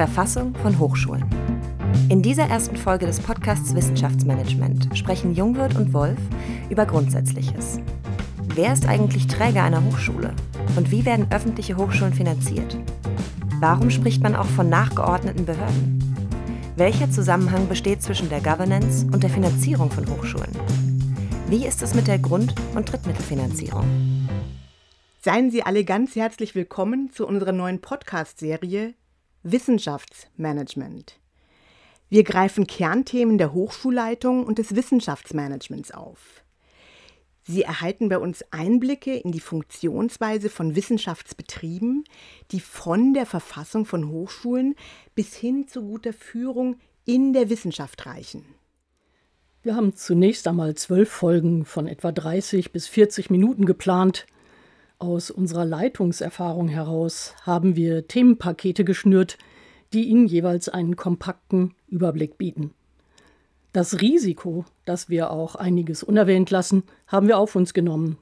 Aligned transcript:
Verfassung 0.00 0.54
von 0.62 0.78
Hochschulen. 0.78 1.26
In 2.08 2.22
dieser 2.22 2.44
ersten 2.44 2.74
Folge 2.74 3.04
des 3.04 3.20
Podcasts 3.20 3.74
Wissenschaftsmanagement 3.74 4.88
sprechen 4.96 5.34
Jungwirth 5.34 5.76
und 5.76 5.92
Wolf 5.92 6.16
über 6.70 6.86
Grundsätzliches. 6.86 7.80
Wer 8.54 8.72
ist 8.72 8.88
eigentlich 8.88 9.26
Träger 9.26 9.62
einer 9.62 9.84
Hochschule? 9.84 10.32
Und 10.74 10.90
wie 10.90 11.04
werden 11.04 11.26
öffentliche 11.30 11.76
Hochschulen 11.76 12.14
finanziert? 12.14 12.78
Warum 13.60 13.90
spricht 13.90 14.22
man 14.22 14.34
auch 14.36 14.46
von 14.46 14.70
nachgeordneten 14.70 15.44
Behörden? 15.44 15.98
Welcher 16.76 17.10
Zusammenhang 17.10 17.68
besteht 17.68 18.02
zwischen 18.02 18.30
der 18.30 18.40
Governance 18.40 19.04
und 19.12 19.22
der 19.22 19.28
Finanzierung 19.28 19.90
von 19.90 20.08
Hochschulen? 20.08 20.56
Wie 21.48 21.66
ist 21.66 21.82
es 21.82 21.92
mit 21.92 22.06
der 22.06 22.18
Grund- 22.18 22.54
und 22.74 22.90
Drittmittelfinanzierung? 22.90 23.84
Seien 25.20 25.50
Sie 25.50 25.62
alle 25.62 25.84
ganz 25.84 26.16
herzlich 26.16 26.54
willkommen 26.54 27.10
zu 27.12 27.26
unserer 27.26 27.52
neuen 27.52 27.82
Podcast-Serie 27.82 28.94
Wissenschaftsmanagement. 29.42 31.18
Wir 32.10 32.24
greifen 32.24 32.66
Kernthemen 32.66 33.38
der 33.38 33.54
Hochschulleitung 33.54 34.44
und 34.44 34.58
des 34.58 34.76
Wissenschaftsmanagements 34.76 35.92
auf. 35.92 36.44
Sie 37.44 37.62
erhalten 37.62 38.10
bei 38.10 38.18
uns 38.18 38.44
Einblicke 38.50 39.16
in 39.16 39.32
die 39.32 39.40
Funktionsweise 39.40 40.50
von 40.50 40.76
Wissenschaftsbetrieben, 40.76 42.04
die 42.50 42.60
von 42.60 43.14
der 43.14 43.24
Verfassung 43.24 43.86
von 43.86 44.10
Hochschulen 44.10 44.74
bis 45.14 45.34
hin 45.34 45.66
zu 45.66 45.82
guter 45.82 46.12
Führung 46.12 46.76
in 47.06 47.32
der 47.32 47.48
Wissenschaft 47.48 48.04
reichen. 48.04 48.44
Wir 49.62 49.74
haben 49.74 49.96
zunächst 49.96 50.46
einmal 50.46 50.74
zwölf 50.74 51.10
Folgen 51.10 51.64
von 51.64 51.86
etwa 51.86 52.12
30 52.12 52.72
bis 52.72 52.88
40 52.88 53.30
Minuten 53.30 53.64
geplant– 53.64 54.26
aus 55.00 55.30
unserer 55.30 55.64
Leitungserfahrung 55.64 56.68
heraus 56.68 57.34
haben 57.42 57.74
wir 57.74 58.06
Themenpakete 58.06 58.84
geschnürt, 58.84 59.38
die 59.92 60.04
Ihnen 60.04 60.26
jeweils 60.26 60.68
einen 60.68 60.94
kompakten 60.94 61.74
Überblick 61.88 62.38
bieten. 62.38 62.74
Das 63.72 64.00
Risiko, 64.00 64.64
dass 64.84 65.08
wir 65.08 65.30
auch 65.30 65.54
einiges 65.54 66.02
unerwähnt 66.02 66.50
lassen, 66.50 66.84
haben 67.06 67.28
wir 67.28 67.38
auf 67.38 67.56
uns 67.56 67.72
genommen. 67.72 68.18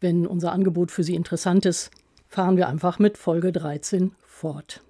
Wenn 0.00 0.26
unser 0.26 0.52
Angebot 0.52 0.90
für 0.90 1.04
Sie 1.04 1.14
interessant 1.14 1.64
ist, 1.64 1.90
fahren 2.28 2.56
wir 2.56 2.68
einfach 2.68 2.98
mit 2.98 3.16
Folge 3.16 3.52
13 3.52 4.12
fort. 4.22 4.82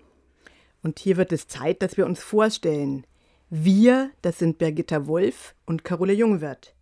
Und 0.83 0.99
hier 0.99 1.17
wird 1.17 1.33
es 1.33 1.49
Zeit, 1.49 1.83
dass 1.83 1.97
wir 1.97 2.07
uns 2.07 2.23
vorstellen. 2.23 3.07
Wir, 3.51 4.11
das 4.23 4.39
sind 4.39 4.59
Birgitta 4.59 5.07
Wolf 5.07 5.55
und 5.67 5.85
Carola 5.85 6.13
Jungwirth. 6.13 6.75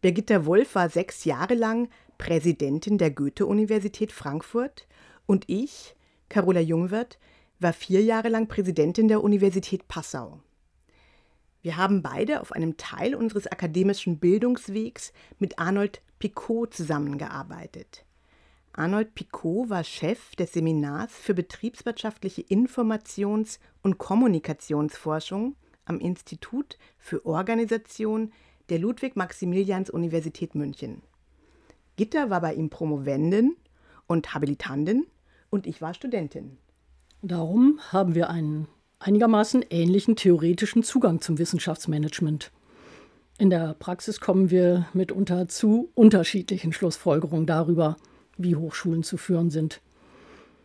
Birgitta 0.00 0.44
Wolf 0.44 0.74
war 0.74 0.88
sechs 0.88 1.24
Jahre 1.24 1.54
lang 1.54 1.88
Präsidentin 2.20 2.98
der 2.98 3.10
Goethe-Universität 3.10 4.12
Frankfurt 4.12 4.86
und 5.24 5.44
ich, 5.48 5.96
Carola 6.28 6.60
Jungwirth, 6.60 7.18
war 7.60 7.72
vier 7.72 8.02
Jahre 8.02 8.28
lang 8.28 8.46
Präsidentin 8.46 9.08
der 9.08 9.24
Universität 9.24 9.88
Passau. 9.88 10.38
Wir 11.62 11.78
haben 11.78 12.02
beide 12.02 12.42
auf 12.42 12.52
einem 12.52 12.76
Teil 12.76 13.14
unseres 13.14 13.46
akademischen 13.46 14.18
Bildungswegs 14.18 15.14
mit 15.38 15.58
Arnold 15.58 16.02
Picot 16.18 16.74
zusammengearbeitet. 16.74 18.04
Arnold 18.74 19.14
Picot 19.14 19.70
war 19.70 19.82
Chef 19.82 20.36
des 20.36 20.52
Seminars 20.52 21.12
für 21.12 21.32
betriebswirtschaftliche 21.32 22.42
Informations- 22.42 23.58
und 23.82 23.96
Kommunikationsforschung 23.96 25.56
am 25.86 25.98
Institut 25.98 26.76
für 26.98 27.24
Organisation 27.24 28.30
der 28.68 28.78
Ludwig-Maximilians-Universität 28.78 30.54
München. 30.54 31.02
Gitta 32.00 32.30
war 32.30 32.40
bei 32.40 32.54
ihm 32.54 32.70
Promovendin 32.70 33.56
und 34.06 34.32
Habilitandin 34.32 35.04
und 35.50 35.66
ich 35.66 35.82
war 35.82 35.92
Studentin. 35.92 36.56
Darum 37.20 37.78
haben 37.92 38.14
wir 38.14 38.30
einen 38.30 38.68
einigermaßen 39.00 39.66
ähnlichen 39.68 40.16
theoretischen 40.16 40.82
Zugang 40.82 41.20
zum 41.20 41.36
Wissenschaftsmanagement. 41.36 42.52
In 43.36 43.50
der 43.50 43.74
Praxis 43.74 44.18
kommen 44.18 44.50
wir 44.50 44.88
mitunter 44.94 45.46
zu 45.46 45.90
unterschiedlichen 45.94 46.72
Schlussfolgerungen 46.72 47.44
darüber, 47.44 47.98
wie 48.38 48.56
Hochschulen 48.56 49.02
zu 49.02 49.18
führen 49.18 49.50
sind. 49.50 49.82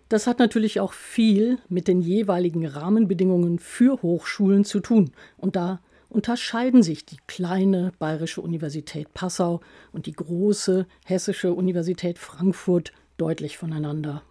Das 0.07 0.28
hat 0.28 0.40
natürlich 0.40 0.79
auch 0.79 0.94
viel 0.94 1.57
mit 1.67 1.90
den 1.90 2.00
jeweiligen 2.00 2.66
Rahmenbedingungen 2.66 3.59
für 3.59 4.02
Hochschulen 4.02 4.63
zu 4.63 4.79
tun. 4.79 5.12
Und 5.35 5.57
da 5.57 5.81
unterscheiden 6.16 6.81
sich 6.81 7.06
die 7.06 7.18
kleine 7.28 7.92
Bayerische 8.00 8.40
Universität 8.42 9.14
Passau 9.14 9.59
und 9.92 10.06
die 10.06 10.14
große 10.14 10.88
Hessische 11.03 11.53
Universität 11.53 12.18
Frankfurt 12.18 12.94
deutlich 13.18 13.58
voneinander. 13.58 14.24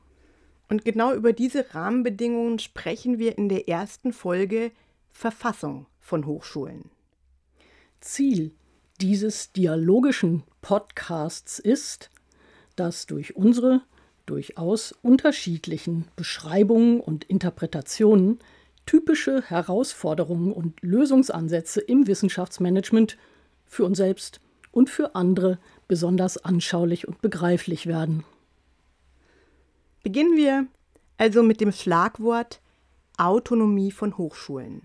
Und 0.70 0.86
genau 0.86 1.12
über 1.12 1.34
diese 1.34 1.74
Rahmenbedingungen 1.74 2.58
sprechen 2.58 3.18
wir 3.18 3.36
in 3.36 3.50
der 3.50 3.68
ersten 3.68 4.14
Folge 4.14 4.72
Verfassung 5.12 5.86
von 6.00 6.24
Hochschulen. 6.24 6.90
Ziel 8.00 8.52
dieses 9.02 9.52
dialogischen 9.52 10.42
Podcasts 10.62 11.58
ist, 11.58 12.10
dass 12.76 13.04
durch 13.04 13.36
unsere 13.36 13.82
durchaus 14.24 14.92
unterschiedlichen 15.02 16.08
Beschreibungen 16.16 17.00
und 17.00 17.24
Interpretationen 17.24 18.38
typische 18.86 19.42
Herausforderungen 19.42 20.52
und 20.52 20.80
Lösungsansätze 20.82 21.80
im 21.80 22.06
Wissenschaftsmanagement 22.06 23.16
für 23.66 23.84
uns 23.84 23.98
selbst 23.98 24.40
und 24.72 24.90
für 24.90 25.14
andere 25.14 25.58
besonders 25.88 26.38
anschaulich 26.38 27.08
und 27.08 27.20
begreiflich 27.22 27.86
werden. 27.86 28.24
Beginnen 30.02 30.36
wir 30.36 30.66
also 31.16 31.42
mit 31.42 31.60
dem 31.60 31.72
Schlagwort 31.72 32.60
Autonomie 33.16 33.92
von 33.92 34.18
Hochschulen. 34.18 34.82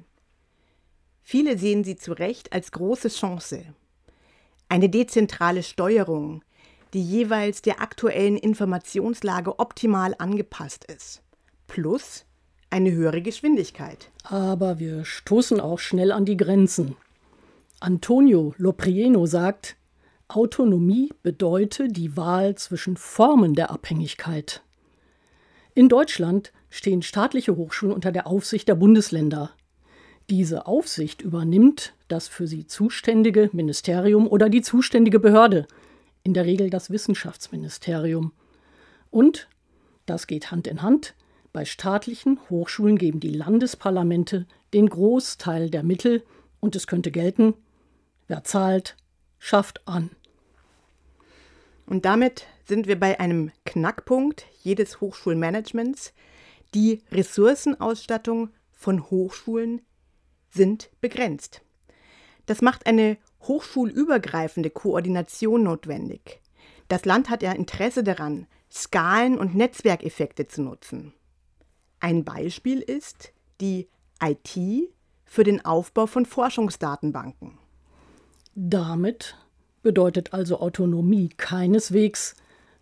Viele 1.24 1.58
sehen 1.58 1.84
sie 1.84 1.96
zu 1.96 2.14
Recht 2.14 2.54
als 2.54 2.72
große 2.72 3.10
Chance. 3.10 3.66
Eine 4.68 4.90
dezentrale 4.90 5.64
Steuerung, 5.64 6.44
die 6.94 7.04
jeweils 7.04 7.62
der 7.62 7.82
aktuellen 7.82 8.38
Informationslage 8.38 9.60
optimal 9.60 10.16
angepasst 10.18 10.86
ist. 10.86 11.22
Plus 11.68 12.26
eine 12.70 12.92
höhere 12.92 13.22
Geschwindigkeit. 13.22 14.10
Aber 14.24 14.80
wir 14.80 15.06
stoßen 15.06 15.60
auch 15.60 15.80
schnell 15.80 16.12
an 16.12 16.26
die 16.26 16.38
Grenzen. 16.38 16.96
Antonio 17.80 18.54
Loprieno 18.58 19.26
sagt, 19.26 19.76
Autonomie 20.28 21.12
bedeute 21.24 21.88
die 21.88 22.16
Wahl 22.16 22.56
zwischen 22.56 22.98
Formen 22.98 23.56
der 23.56 23.72
Abhängigkeit. 23.72 24.62
In 25.74 25.90
Deutschland 25.90 26.52
stehen 26.70 27.02
staatliche 27.02 27.56
Hochschulen 27.56 27.96
unter 27.96 28.12
der 28.12 28.28
Aufsicht 28.28 28.68
der 28.68 28.76
Bundesländer. 28.76 29.52
Diese 30.30 30.68
Aufsicht 30.68 31.22
übernimmt 31.22 31.94
das 32.08 32.28
für 32.28 32.48
sie 32.48 32.68
zuständige 32.68 33.50
Ministerium 33.54 34.28
oder 34.28 34.50
die 34.50 34.62
zuständige 34.62 35.20
Behörde, 35.20 35.66
in 36.24 36.34
der 36.34 36.46
Regel 36.46 36.70
das 36.70 36.92
Wissenschaftsministerium. 36.92 38.34
Und, 39.10 39.48
das 40.06 40.28
geht 40.28 40.52
Hand 40.52 40.68
in 40.68 40.84
Hand, 40.84 41.16
bei 41.52 41.66
staatlichen 41.66 42.40
Hochschulen 42.50 42.98
geben 42.98 43.20
die 43.20 43.34
Landesparlamente 43.34 44.46
den 44.74 44.88
Großteil 44.90 45.70
der 45.70 45.84
Mittel 45.84 46.24
und 46.60 46.76
es 46.76 46.88
könnte 46.88 47.12
gelten, 47.12 47.54
wer 48.28 48.44
zahlt, 48.44 48.96
schafft 49.40 49.88
an. 49.88 50.12
Und 51.86 52.06
damit 52.06 52.46
sind 52.66 52.88
wir 52.88 53.00
bei 53.00 53.20
einem 53.20 53.52
Knackpunkt 53.66 54.46
jedes 54.62 55.02
Hochschulmanagements. 55.02 56.14
Die 56.76 57.02
Ressourcenausstattung 57.12 58.50
von 58.72 59.10
Hochschulen 59.10 59.82
sind 60.52 60.92
begrenzt. 61.02 61.62
Das 62.46 62.62
macht 62.62 62.86
eine 62.86 63.18
hochschulübergreifende 63.42 64.70
Koordination 64.70 65.64
notwendig. 65.64 66.42
Das 66.88 67.06
Land 67.06 67.30
hat 67.30 67.42
ja 67.42 67.54
Interesse 67.54 68.04
daran, 68.04 68.48
Skalen- 68.72 69.40
und 69.40 69.56
Netzwerkeffekte 69.56 70.48
zu 70.48 70.62
nutzen. 70.62 71.14
Ein 72.00 72.24
Beispiel 72.24 72.80
ist 72.80 73.34
die 73.60 73.88
IT 74.22 74.58
für 75.26 75.44
den 75.44 75.64
Aufbau 75.66 76.08
von 76.08 76.26
Forschungsdatenbanken. 76.26 77.58
Damit 78.56 79.36
bedeutet 79.84 80.34
also 80.34 80.60
Autonomie 80.60 81.30
keineswegs, 81.30 82.36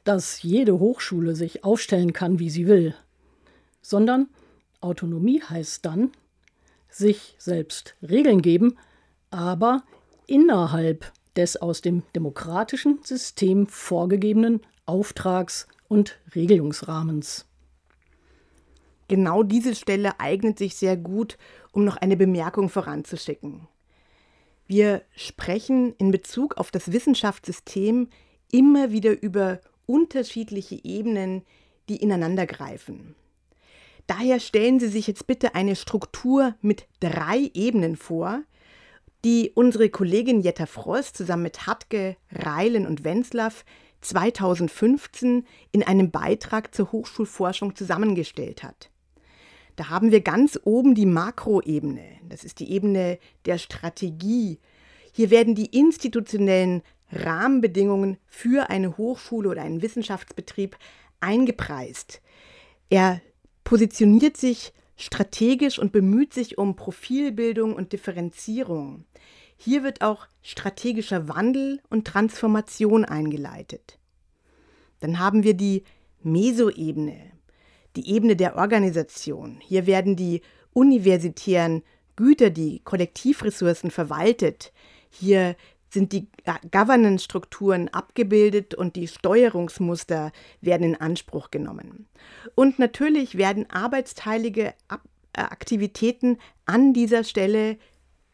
dass 0.04 0.42
jede 0.42 0.80
Hochschule 0.80 1.36
sich 1.36 1.64
aufstellen 1.64 2.14
kann, 2.14 2.40
wie 2.40 2.50
sie 2.50 2.68
will, 2.68 2.96
sondern 3.81 4.30
Autonomie 4.81 5.42
heißt 5.42 5.86
dann, 5.86 6.12
sich 6.90 7.36
selbst 7.38 7.96
Regeln 8.02 8.42
geben, 8.42 8.78
aber 9.30 9.84
innerhalb 10.28 11.12
des 11.36 11.58
aus 11.58 11.81
dem 11.81 12.04
demokratischen 12.16 13.00
System 13.04 13.68
vorgegebenen 13.68 14.62
Auftrags- 14.86 15.68
und 15.88 16.18
Regelungsrahmens. 16.34 17.46
Genau 19.07 19.44
diese 19.44 19.75
Stelle 19.75 20.19
eignet 20.19 20.57
sich 20.57 20.75
sehr 20.75 20.98
gut, 20.98 21.38
um 21.71 21.86
noch 21.86 21.98
eine 21.98 22.18
Bemerkung 22.18 22.69
voranzuschicken. 22.69 23.68
Wir 24.68 25.04
sprechen 25.15 25.94
in 25.98 26.12
Bezug 26.12 26.57
auf 26.57 26.71
das 26.71 26.92
Wissenschaftssystem 26.92 28.09
immer 28.51 28.92
wieder 28.92 29.21
über 29.21 29.62
unterschiedliche 29.86 30.83
Ebenen, 30.83 31.44
die 31.88 31.98
ineinandergreifen. 31.98 33.15
Daher 34.07 34.39
stellen 34.39 34.80
Sie 34.80 34.88
sich 34.88 35.07
jetzt 35.07 35.27
bitte 35.27 35.56
eine 35.56 35.75
Struktur 35.75 36.56
mit 36.62 36.88
drei 37.00 37.50
Ebenen 37.53 37.95
vor, 37.95 38.44
die 39.25 39.51
unsere 39.56 39.89
Kollegin 39.89 40.42
Jetta 40.42 40.65
Frost 40.65 41.18
zusammen 41.18 41.44
mit 41.44 41.65
Hartke, 41.65 42.15
Reilen 42.31 42.86
und 42.86 43.03
Wenzlaff 43.03 43.65
2015 44.01 45.45
in 45.71 45.83
einem 45.83 46.12
Beitrag 46.12 46.74
zur 46.75 46.92
Hochschulforschung 46.92 47.75
zusammengestellt 47.75 48.63
hat. 48.63 48.89
Da 49.77 49.89
haben 49.89 50.12
wir 50.12 50.21
ganz 50.21 50.59
oben 50.63 50.95
die 50.95 51.06
Makroebene, 51.06 52.03
das 52.27 52.44
ist 52.44 52.59
die 52.59 52.71
Ebene 52.71 53.19
der 53.45 53.59
Strategie. 53.59 54.59
Hier 55.13 55.29
werden 55.29 55.53
die 55.53 55.68
institutionellen 55.68 56.81
Rahmenbedingungen 57.12 58.18
für 58.25 58.71
eine 58.71 58.97
Hochschule 58.97 59.50
oder 59.50 59.62
einen 59.62 59.83
Wissenschaftsbetrieb 59.83 60.77
eingepreist. 61.19 62.21
Er 62.89 63.21
positioniert 63.63 64.35
sich 64.35 64.74
strategisch 64.95 65.77
und 65.77 65.91
bemüht 65.91 66.33
sich 66.33 66.57
um 66.57 66.75
Profilbildung 66.75 67.75
und 67.75 67.94
Differenzierung. 67.94 69.06
Hier 69.57 69.83
wird 69.83 70.01
auch 70.01 70.25
strategischer 70.41 71.27
Wandel 71.27 71.81
und 71.89 72.07
Transformation 72.07 73.06
eingeleitet. 73.06 74.00
Dann 75.01 75.19
haben 75.19 75.44
wir 75.44 75.53
die 75.53 75.83
Mesoebene, 76.24 77.37
die 77.98 78.10
Ebene 78.10 78.36
der 78.36 78.56
Organisation. 78.56 79.60
Hier 79.62 79.88
werden 79.88 80.16
die 80.16 80.42
universitären 80.74 81.84
Güter, 82.16 82.50
die 82.52 82.80
Kollektivressourcen 82.84 83.92
verwaltet. 83.92 84.72
Hier 85.10 85.56
sind 85.90 86.14
die 86.14 86.28
Governance-Strukturen 86.72 87.90
abgebildet 87.90 88.76
und 88.76 88.96
die 88.96 89.08
Steuerungsmuster 89.08 90.32
werden 90.62 90.84
in 90.84 90.96
Anspruch 90.96 91.50
genommen. 91.50 92.08
Und 92.56 92.78
natürlich 92.78 93.38
werden 93.38 93.70
arbeitsteilige 93.70 94.74
äh, 94.90 94.98
Aktivitäten 95.34 96.38
an 96.66 96.94
dieser 96.94 97.24
Stelle 97.24 97.78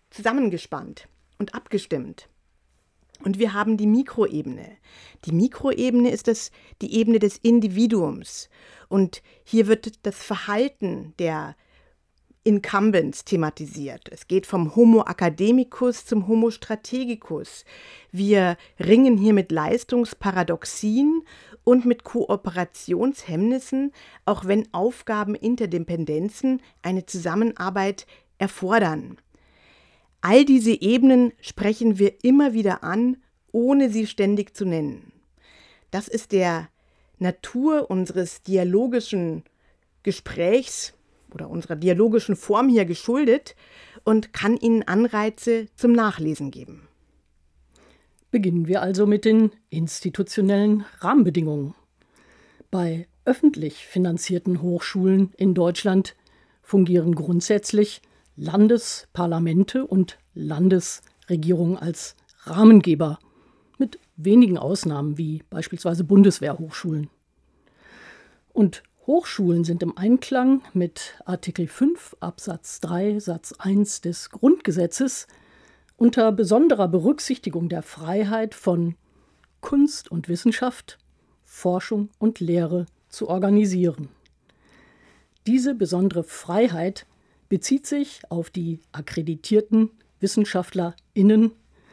zusammengespannt 0.10 1.08
und 1.38 1.56
abgestimmt. 1.56 2.28
Und 3.24 3.40
wir 3.40 3.54
haben 3.54 3.78
die 3.78 3.88
Mikroebene. 3.88 4.70
Die 5.26 5.32
Mikroebene 5.32 6.12
ist 6.12 6.28
das, 6.28 6.52
die 6.82 6.94
Ebene 6.96 7.20
des 7.20 7.38
Individuums. 7.38 8.50
Und 8.90 9.24
hier 9.44 9.68
wird 9.68 10.06
das 10.06 10.16
Verhalten 10.16 11.14
der 11.20 11.56
Incumbents 12.44 13.24
thematisiert. 13.24 14.10
Es 14.12 14.28
geht 14.28 14.46
vom 14.46 14.76
Homo 14.76 15.06
academicus 15.06 16.06
zum 16.06 16.28
Homo 16.28 16.52
strategicus. 16.52 17.64
Wir 18.12 18.58
ringen 18.78 19.18
hier 19.18 19.34
mit 19.34 19.50
Leistungsparadoxien 19.52 21.24
und 21.64 21.86
mit 21.86 22.04
Kooperationshemmnissen, 22.04 23.94
auch 24.26 24.44
wenn 24.46 24.68
Aufgaben 24.74 25.36
Interdependenzen 25.36 26.62
eine 26.82 27.06
Zusammenarbeit 27.06 28.06
erfordern. 28.40 29.18
All 30.26 30.46
diese 30.46 30.72
Ebenen 30.72 31.34
sprechen 31.42 32.00
wir 32.00 32.24
immer 32.24 32.54
wieder 32.54 32.82
an, 32.82 33.18
ohne 33.52 33.90
sie 33.90 34.08
ständig 34.08 34.56
zu 34.56 34.64
nennen. 34.64 35.12
Das 35.92 36.08
ist 36.08 36.32
der 36.32 36.70
Natur 37.20 37.92
unseres 37.92 38.42
dialogischen 38.42 39.44
Gesprächs 40.02 40.94
oder 41.34 41.50
unserer 41.50 41.76
dialogischen 41.76 42.38
Form 42.38 42.70
hier 42.70 42.86
geschuldet 42.86 43.58
und 44.06 44.32
kann 44.32 44.56
Ihnen 44.56 44.84
Anreize 44.84 45.68
zum 45.76 45.92
Nachlesen 45.92 46.52
geben. 46.52 46.88
Beginnen 48.32 48.66
wir 48.66 48.82
also 48.82 49.06
mit 49.06 49.26
den 49.26 49.52
institutionellen 49.72 50.86
Rahmenbedingungen. 51.00 51.76
Bei 52.72 53.10
öffentlich 53.26 53.86
finanzierten 53.86 54.62
Hochschulen 54.62 55.34
in 55.36 55.54
Deutschland 55.54 56.16
fungieren 56.62 57.14
grundsätzlich 57.14 58.02
Landesparlamente 58.36 59.86
und 59.86 60.18
Landesregierungen 60.34 61.78
als 61.78 62.16
Rahmengeber, 62.46 63.20
mit 63.78 64.00
wenigen 64.16 64.58
Ausnahmen 64.58 65.18
wie 65.18 65.44
beispielsweise 65.50 66.04
Bundeswehrhochschulen. 66.04 67.10
Und 68.52 68.84
Hochschulen 69.06 69.64
sind 69.64 69.84
im 69.84 69.98
Einklang 69.98 70.62
mit 70.74 71.16
Artikel 71.26 71.68
5 71.68 72.16
Absatz 72.20 72.80
3 72.80 73.20
Satz 73.20 73.54
1 73.58 74.02
des 74.02 74.30
Grundgesetzes 74.30 75.28
unter 75.98 76.32
besonderer 76.32 76.88
Berücksichtigung 76.88 77.68
der 77.70 77.84
Freiheit 77.84 78.56
von 78.56 78.96
Kunst 79.60 80.10
und 80.10 80.30
Wissenschaft, 80.30 80.98
Forschung 81.44 82.10
und 82.20 82.40
Lehre 82.40 82.86
zu 83.10 83.30
organisieren. 83.30 84.10
Diese 85.48 85.76
besondere 85.76 86.24
Freiheit 86.24 87.06
bezieht 87.50 87.86
sich 87.86 88.22
auf 88.30 88.50
die 88.50 88.80
akkreditierten 88.92 89.90
WissenschaftlerInnen, 90.20 91.52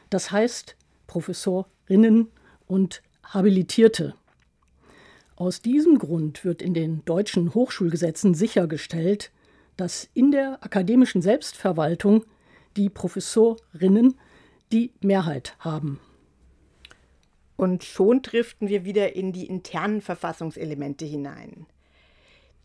das 0.08 0.30
heißt 0.30 0.76
Professorinnen 1.06 2.28
und 2.66 3.02
Habilitierte. 3.24 4.14
Aus 5.36 5.62
diesem 5.62 5.98
Grund 5.98 6.44
wird 6.44 6.62
in 6.62 6.74
den 6.74 7.04
deutschen 7.04 7.54
Hochschulgesetzen 7.54 8.34
sichergestellt, 8.34 9.32
dass 9.76 10.08
in 10.12 10.30
der 10.30 10.62
akademischen 10.62 11.22
Selbstverwaltung 11.22 12.24
die 12.76 12.90
Professorinnen 12.90 14.18
die 14.72 14.92
Mehrheit 15.00 15.56
haben. 15.58 15.98
Und 17.56 17.84
schon 17.84 18.22
driften 18.22 18.68
wir 18.68 18.84
wieder 18.84 19.16
in 19.16 19.32
die 19.32 19.46
internen 19.46 20.00
Verfassungselemente 20.00 21.04
hinein. 21.04 21.66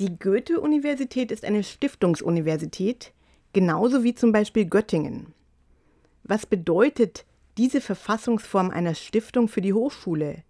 Die 0.01 0.19
Goethe-Universität 0.19 1.31
ist 1.31 1.45
eine 1.45 1.63
Stiftungsuniversität, 1.63 3.13
genauso 3.53 4.03
wie 4.03 4.13
zum 4.13 4.33
Beispiel 4.33 4.65
Göttingen. 4.65 5.33
Was 6.23 6.45
bedeutet 6.45 7.25
diese 7.57 7.79
Verfassungsform 7.79 8.71
einer 8.71 8.93
Stiftung 8.93 9.47
für 9.47 9.61
die 9.61 9.71
Hochschule? 9.71 10.43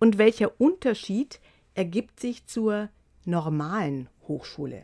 Und 0.00 0.18
welcher 0.18 0.60
Unterschied 0.60 1.38
ergibt 1.74 2.18
sich 2.18 2.46
zur 2.46 2.88
normalen 3.24 4.08
Hochschule? 4.26 4.82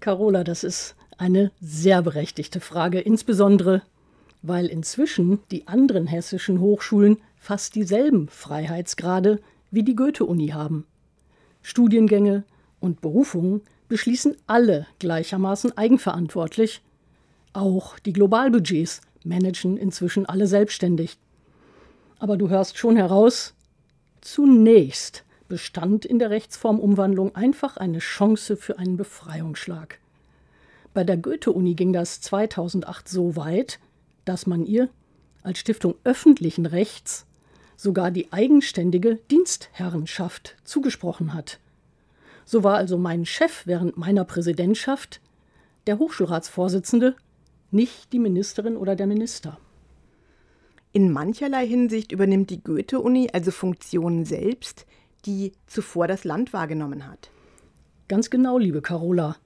Carola, 0.00 0.44
das 0.44 0.62
ist 0.62 0.94
eine 1.16 1.52
sehr 1.58 2.02
berechtigte 2.02 2.60
Frage, 2.60 3.00
insbesondere 3.00 3.82
weil 4.42 4.66
inzwischen 4.66 5.38
die 5.50 5.68
anderen 5.68 6.06
hessischen 6.06 6.60
Hochschulen 6.60 7.18
fast 7.38 7.74
dieselben 7.74 8.28
Freiheitsgrade 8.28 9.40
wie 9.70 9.84
die 9.84 9.96
Goethe-Uni 9.96 10.48
haben. 10.48 10.86
Studiengänge 11.62 12.44
und 12.80 13.00
Berufungen 13.00 13.62
beschließen 13.88 14.36
alle 14.46 14.86
gleichermaßen 14.98 15.76
eigenverantwortlich. 15.76 16.82
Auch 17.52 17.98
die 17.98 18.12
Globalbudgets 18.12 19.00
managen 19.24 19.76
inzwischen 19.76 20.26
alle 20.26 20.46
selbstständig. 20.46 21.18
Aber 22.18 22.36
du 22.36 22.48
hörst 22.48 22.78
schon 22.78 22.96
heraus, 22.96 23.54
zunächst 24.20 25.24
bestand 25.48 26.04
in 26.04 26.18
der 26.18 26.30
Rechtsformumwandlung 26.30 27.34
einfach 27.34 27.76
eine 27.76 27.98
Chance 27.98 28.56
für 28.56 28.78
einen 28.78 28.96
Befreiungsschlag. 28.96 29.98
Bei 30.94 31.04
der 31.04 31.16
Goethe-Uni 31.16 31.74
ging 31.74 31.92
das 31.92 32.20
2008 32.20 33.08
so 33.08 33.36
weit, 33.36 33.80
dass 34.24 34.46
man 34.46 34.64
ihr 34.64 34.88
als 35.42 35.58
Stiftung 35.58 35.94
öffentlichen 36.04 36.66
Rechts 36.66 37.26
sogar 37.76 38.10
die 38.10 38.32
eigenständige 38.32 39.16
Dienstherrenschaft 39.30 40.56
zugesprochen 40.64 41.32
hat. 41.32 41.58
So 42.50 42.64
war 42.64 42.74
also 42.74 42.98
mein 42.98 43.26
Chef 43.26 43.64
während 43.68 43.96
meiner 43.96 44.24
Präsidentschaft 44.24 45.20
der 45.86 46.00
Hochschulratsvorsitzende, 46.00 47.14
nicht 47.70 48.12
die 48.12 48.18
Ministerin 48.18 48.76
oder 48.76 48.96
der 48.96 49.06
Minister. 49.06 49.60
In 50.92 51.12
mancherlei 51.12 51.64
Hinsicht 51.64 52.10
übernimmt 52.10 52.50
die 52.50 52.60
Goethe-Uni 52.60 53.30
also 53.32 53.52
Funktionen 53.52 54.24
selbst, 54.24 54.84
die 55.26 55.52
zuvor 55.68 56.08
das 56.08 56.24
Land 56.24 56.52
wahrgenommen 56.52 57.06
hat. 57.06 57.30
Ganz 58.08 58.30
genau, 58.30 58.58
liebe 58.58 58.82
Carola. 58.82 59.36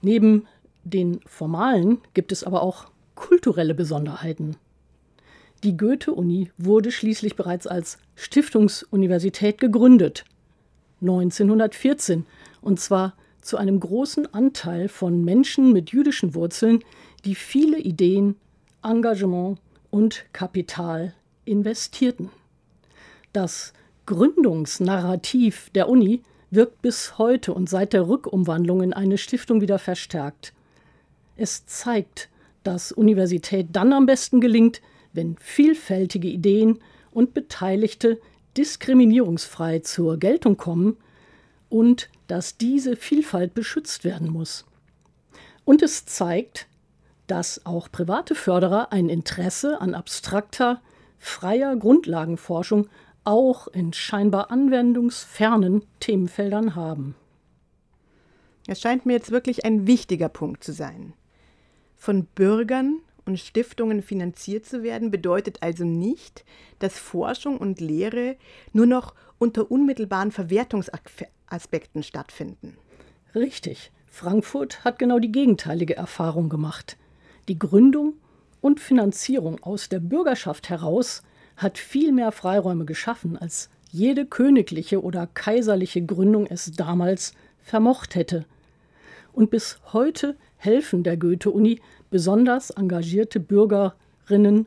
Neben 0.00 0.46
den 0.82 1.20
formalen 1.26 1.98
gibt 2.14 2.32
es 2.32 2.42
aber 2.42 2.62
auch 2.62 2.86
kulturelle 3.16 3.74
Besonderheiten. 3.74 4.56
Die 5.62 5.76
Goethe-Uni 5.76 6.50
wurde 6.56 6.90
schließlich 6.90 7.36
bereits 7.36 7.66
als 7.66 7.98
Stiftungsuniversität 8.14 9.60
gegründet, 9.60 10.24
1914, 11.00 12.26
und 12.60 12.80
zwar 12.80 13.14
zu 13.40 13.56
einem 13.56 13.80
großen 13.80 14.32
Anteil 14.34 14.88
von 14.88 15.24
Menschen 15.24 15.72
mit 15.72 15.90
jüdischen 15.90 16.34
Wurzeln, 16.34 16.80
die 17.24 17.34
viele 17.34 17.78
Ideen, 17.78 18.36
Engagement 18.82 19.58
und 19.90 20.24
Kapital 20.32 21.14
investierten. 21.44 22.30
Das 23.32 23.72
Gründungsnarrativ 24.06 25.70
der 25.70 25.88
Uni 25.88 26.22
wirkt 26.50 26.82
bis 26.82 27.16
heute 27.18 27.54
und 27.54 27.68
seit 27.68 27.92
der 27.92 28.08
Rückumwandlung 28.08 28.82
in 28.82 28.92
eine 28.92 29.18
Stiftung 29.18 29.60
wieder 29.60 29.78
verstärkt. 29.78 30.52
Es 31.36 31.64
zeigt, 31.66 32.28
dass 32.64 32.92
Universität 32.92 33.68
dann 33.72 33.92
am 33.92 34.06
besten 34.06 34.40
gelingt, 34.40 34.80
wenn 35.12 35.36
vielfältige 35.38 36.28
Ideen 36.28 36.78
und 37.12 37.34
Beteiligte 37.34 38.20
diskriminierungsfrei 38.56 39.80
zur 39.80 40.18
Geltung 40.18 40.56
kommen 40.56 40.96
und 41.68 42.10
dass 42.26 42.56
diese 42.56 42.96
Vielfalt 42.96 43.54
beschützt 43.54 44.04
werden 44.04 44.30
muss. 44.30 44.66
Und 45.64 45.82
es 45.82 46.04
zeigt, 46.04 46.66
dass 47.26 47.64
auch 47.64 47.90
private 47.90 48.34
Förderer 48.34 48.92
ein 48.92 49.08
Interesse 49.08 49.80
an 49.80 49.94
abstrakter, 49.94 50.82
freier 51.18 51.76
Grundlagenforschung 51.76 52.88
auch 53.24 53.68
in 53.68 53.92
scheinbar 53.92 54.50
anwendungsfernen 54.50 55.84
Themenfeldern 56.00 56.74
haben. 56.74 57.14
Es 58.66 58.80
scheint 58.80 59.06
mir 59.06 59.12
jetzt 59.12 59.30
wirklich 59.30 59.64
ein 59.64 59.86
wichtiger 59.86 60.28
Punkt 60.28 60.64
zu 60.64 60.72
sein. 60.72 61.12
Von 61.96 62.24
Bürgern 62.24 63.00
und 63.30 63.38
Stiftungen 63.38 64.02
finanziert 64.02 64.66
zu 64.66 64.82
werden, 64.82 65.10
bedeutet 65.10 65.62
also 65.62 65.84
nicht, 65.84 66.44
dass 66.80 66.98
Forschung 66.98 67.58
und 67.58 67.80
Lehre 67.80 68.36
nur 68.72 68.86
noch 68.86 69.14
unter 69.38 69.70
unmittelbaren 69.70 70.32
Verwertungsaspekten 70.32 72.02
stattfinden. 72.02 72.76
Richtig. 73.34 73.92
Frankfurt 74.06 74.84
hat 74.84 74.98
genau 74.98 75.20
die 75.20 75.30
gegenteilige 75.30 75.96
Erfahrung 75.96 76.48
gemacht. 76.48 76.96
Die 77.48 77.58
Gründung 77.58 78.14
und 78.60 78.80
Finanzierung 78.80 79.62
aus 79.62 79.88
der 79.88 80.00
Bürgerschaft 80.00 80.68
heraus 80.68 81.22
hat 81.56 81.78
viel 81.78 82.10
mehr 82.10 82.32
Freiräume 82.32 82.84
geschaffen, 82.84 83.36
als 83.36 83.70
jede 83.92 84.26
königliche 84.26 85.02
oder 85.02 85.28
kaiserliche 85.28 86.04
Gründung 86.04 86.46
es 86.46 86.72
damals 86.72 87.34
vermocht 87.62 88.16
hätte. 88.16 88.44
Und 89.32 89.50
bis 89.50 89.78
heute 89.92 90.36
helfen 90.56 91.04
der 91.04 91.16
Goethe-Uni 91.16 91.80
besonders 92.10 92.70
engagierte 92.70 93.40
Bürgerinnen, 93.40 94.66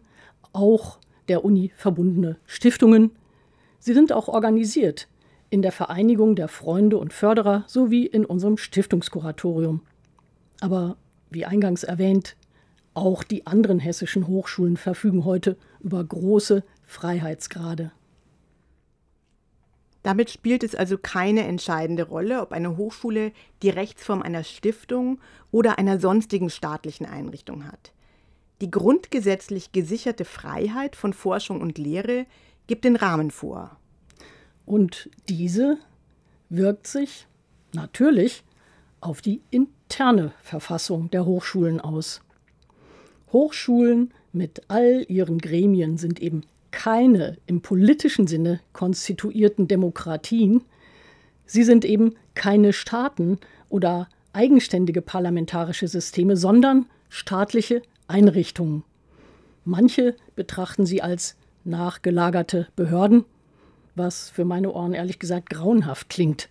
auch 0.54 1.00
der 1.28 1.46
Uni 1.46 1.72
verbundene 1.76 2.38
Stiftungen. 2.46 3.12
Sie 3.80 3.94
sind 3.94 4.12
auch 4.12 4.28
organisiert 4.28 5.08
in 5.50 5.62
der 5.62 5.72
Vereinigung 5.72 6.36
der 6.36 6.48
Freunde 6.48 6.98
und 6.98 7.14
Förderer 7.14 7.64
sowie 7.68 8.06
in 8.06 8.26
unserem 8.26 8.58
Stiftungskuratorium. 8.58 9.82
Aber 10.62 10.98
wie 11.30 11.46
eingangs 11.46 11.84
erwähnt, 11.84 12.36
auch 12.94 13.24
die 13.24 13.46
anderen 13.48 13.80
hessischen 13.80 14.28
Hochschulen 14.28 14.78
verfügen 14.78 15.26
heute 15.26 15.58
über 15.80 16.04
große 16.04 16.64
Freiheitsgrade. 16.86 17.92
Damit 20.04 20.30
spielt 20.30 20.64
es 20.64 20.76
also 20.76 20.98
keine 20.98 21.48
entscheidende 21.48 22.04
Rolle, 22.04 22.42
ob 22.42 22.52
eine 22.52 22.76
Hochschule 22.76 23.32
die 23.62 23.70
Rechtsform 23.70 24.22
einer 24.22 24.44
Stiftung 24.44 25.20
oder 25.50 25.80
einer 25.80 26.00
sonstigen 26.00 26.50
staatlichen 26.50 27.06
Einrichtung 27.06 27.66
hat. 27.66 27.94
Die 28.62 28.70
grundgesetzlich 28.70 29.72
gesicherte 29.72 30.26
Freiheit 30.26 30.96
von 30.96 31.14
Forschung 31.14 31.62
und 31.62 31.78
Lehre 31.78 32.26
gibt 32.68 32.86
den 32.86 32.98
Rahmen 32.98 33.32
vor. 33.32 33.78
Und 34.66 35.10
diese 35.30 35.78
wirkt 36.50 36.88
sich 36.88 37.28
natürlich 37.74 38.44
auf 39.02 39.22
die 39.22 39.42
interne 39.52 40.34
Verfassung 40.42 41.10
der 41.12 41.26
Hochschulen 41.26 41.82
aus. 41.82 42.22
Hochschulen 43.32 44.14
mit 44.32 44.64
all 44.70 45.06
ihren 45.08 45.40
Gremien 45.40 45.98
sind 45.98 46.22
eben 46.22 46.44
keine 46.74 47.38
im 47.46 47.62
politischen 47.62 48.28
Sinne 48.28 48.60
konstituierten 48.74 49.68
Demokratien. 49.70 50.64
Sie 51.46 51.64
sind 51.64 51.86
eben 51.86 52.16
keine 52.34 52.74
Staaten 52.74 53.38
oder 53.70 54.10
eigenständige 54.34 55.02
parlamentarische 55.02 55.88
Systeme, 55.88 56.36
sondern 56.36 56.88
staatliche 57.10 57.84
Einrichtungen. 58.08 58.84
Manche 59.64 60.16
betrachten 60.36 60.86
sie 60.86 61.02
als 61.02 61.38
nachgelagerte 61.64 62.68
Behörden, 62.76 63.24
was 63.96 64.32
für 64.32 64.44
meine 64.44 64.74
Ohren 64.74 64.94
ehrlich 64.94 65.20
gesagt 65.20 65.52
grauenhaft 65.52 66.10
klingt. 66.10 66.50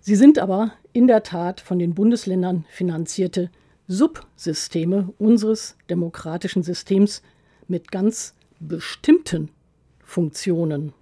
Sie 0.00 0.14
sind 0.14 0.38
aber 0.38 0.72
in 0.92 1.08
der 1.08 1.24
Tat 1.24 1.60
von 1.60 1.80
den 1.80 1.94
Bundesländern 1.94 2.64
finanzierte 2.70 3.50
Subsysteme 3.88 5.12
unseres 5.18 5.76
demokratischen 5.90 6.62
Systems 6.62 7.22
mit 7.66 7.90
ganz 7.90 8.34
bestimmten 8.68 9.50
Funktionen. 10.04 10.92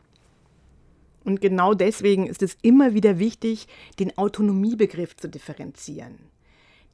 Und 1.25 1.41
genau 1.41 1.75
deswegen 1.75 2.27
ist 2.27 2.43
es 2.43 2.57
immer 2.63 2.95
wieder 2.95 3.19
wichtig, 3.19 3.69
den 3.99 4.17
Autonomiebegriff 4.17 5.17
zu 5.17 5.29
differenzieren. 5.29 6.19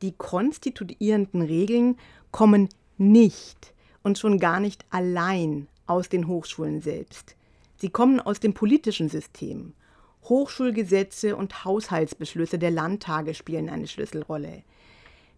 Die 0.02 0.12
konstituierenden 0.12 1.42
Regeln 1.42 1.96
kommen 2.32 2.68
nicht 2.98 3.72
und 4.02 4.18
schon 4.18 4.38
gar 4.38 4.60
nicht 4.60 4.84
allein 4.90 5.68
aus 5.86 6.08
den 6.08 6.26
Hochschulen 6.26 6.80
selbst. 6.80 7.36
Sie 7.76 7.88
kommen 7.88 8.20
aus 8.20 8.40
dem 8.40 8.52
politischen 8.52 9.08
System. 9.08 9.74
Hochschulgesetze 10.24 11.36
und 11.36 11.64
Haushaltsbeschlüsse 11.64 12.58
der 12.58 12.72
Landtage 12.72 13.34
spielen 13.34 13.68
eine 13.68 13.86
Schlüsselrolle. 13.86 14.64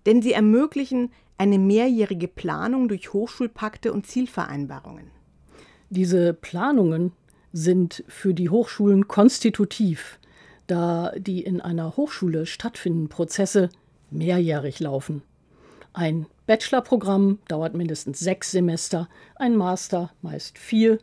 Denn 0.06 0.22
sie 0.22 0.32
ermöglichen 0.32 1.12
eine 1.36 1.58
mehrjährige 1.58 2.28
Planung 2.28 2.88
durch 2.88 3.12
Hochschulpakte 3.12 3.92
und 3.92 4.06
Zielvereinbarungen. 4.06 5.17
Diese 5.90 6.34
Planungen 6.34 7.12
sind 7.52 8.04
für 8.08 8.34
die 8.34 8.50
Hochschulen 8.50 9.08
konstitutiv, 9.08 10.18
da 10.66 11.12
die 11.16 11.42
in 11.42 11.60
einer 11.60 11.96
Hochschule 11.96 12.44
stattfindenden 12.44 13.08
Prozesse 13.08 13.70
mehrjährig 14.10 14.80
laufen. 14.80 15.22
Ein 15.94 16.26
Bachelorprogramm 16.46 17.38
dauert 17.48 17.74
mindestens 17.74 18.20
sechs 18.20 18.50
Semester, 18.50 19.08
ein 19.36 19.56
Master 19.56 20.12
meist 20.22 20.58
vier, 20.58 20.98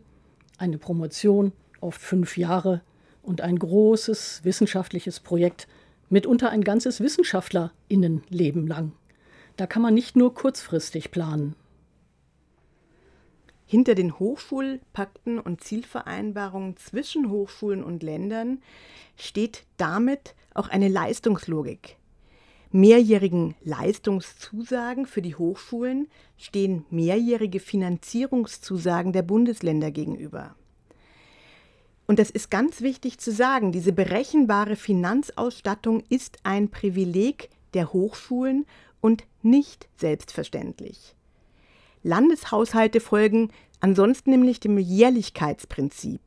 eine 0.58 0.78
Promotion 0.78 1.52
oft 1.82 2.02
fünf 2.02 2.38
Jahre 2.38 2.82
und 3.22 3.42
ein 3.42 3.58
großes 3.58 4.42
wissenschaftliches 4.44 5.20
Projekt 5.20 5.68
mitunter 6.10 6.50
ein 6.52 6.64
ganzes 6.64 7.02
Wissenschaftlerinnenleben 7.02 8.68
lang. 8.68 8.92
Da 9.58 9.66
kann 9.68 9.82
man 9.82 9.94
nicht 9.94 10.16
nur 10.16 10.34
kurzfristig 10.34 11.12
planen. 11.12 11.56
Hinter 13.66 13.96
den 13.96 14.20
Hochschulpakten 14.20 15.40
und 15.40 15.64
Zielvereinbarungen 15.64 16.78
zwischen 16.78 17.30
Hochschulen 17.30 17.84
und 17.84 18.04
Ländern 18.04 18.62
steht 19.18 19.64
damit 19.78 20.36
auch 20.54 20.68
eine 20.68 20.88
Leistungslogik. 20.88 21.98
Mehrjährigen 22.72 23.56
Leistungszusagen 23.64 25.06
für 25.06 25.22
die 25.22 25.36
Hochschulen 25.36 26.08
stehen 26.38 26.86
mehrjährige 26.90 27.60
Finanzierungszusagen 27.60 29.14
der 29.14 29.22
Bundesländer 29.22 29.92
gegenüber. 29.92 30.56
Und 32.06 32.20
das 32.20 32.30
ist 32.30 32.52
ganz 32.52 32.82
wichtig 32.82 33.18
zu 33.18 33.32
sagen, 33.32 33.72
diese 33.72 33.94
berechenbare 33.94 34.76
Finanzausstattung 34.76 36.04
ist 36.10 36.38
ein 36.44 36.70
Privileg 36.70 37.50
der 37.74 37.94
Hochschulen 37.94 38.66
und 39.02 39.24
nicht 39.42 39.88
selbstverständlich. 39.96 41.16
Landeshaushalte 42.06 43.00
folgen 43.00 43.50
ansonsten 43.80 44.30
nämlich 44.30 44.60
dem 44.60 44.78
Jährlichkeitsprinzip. 44.78 46.22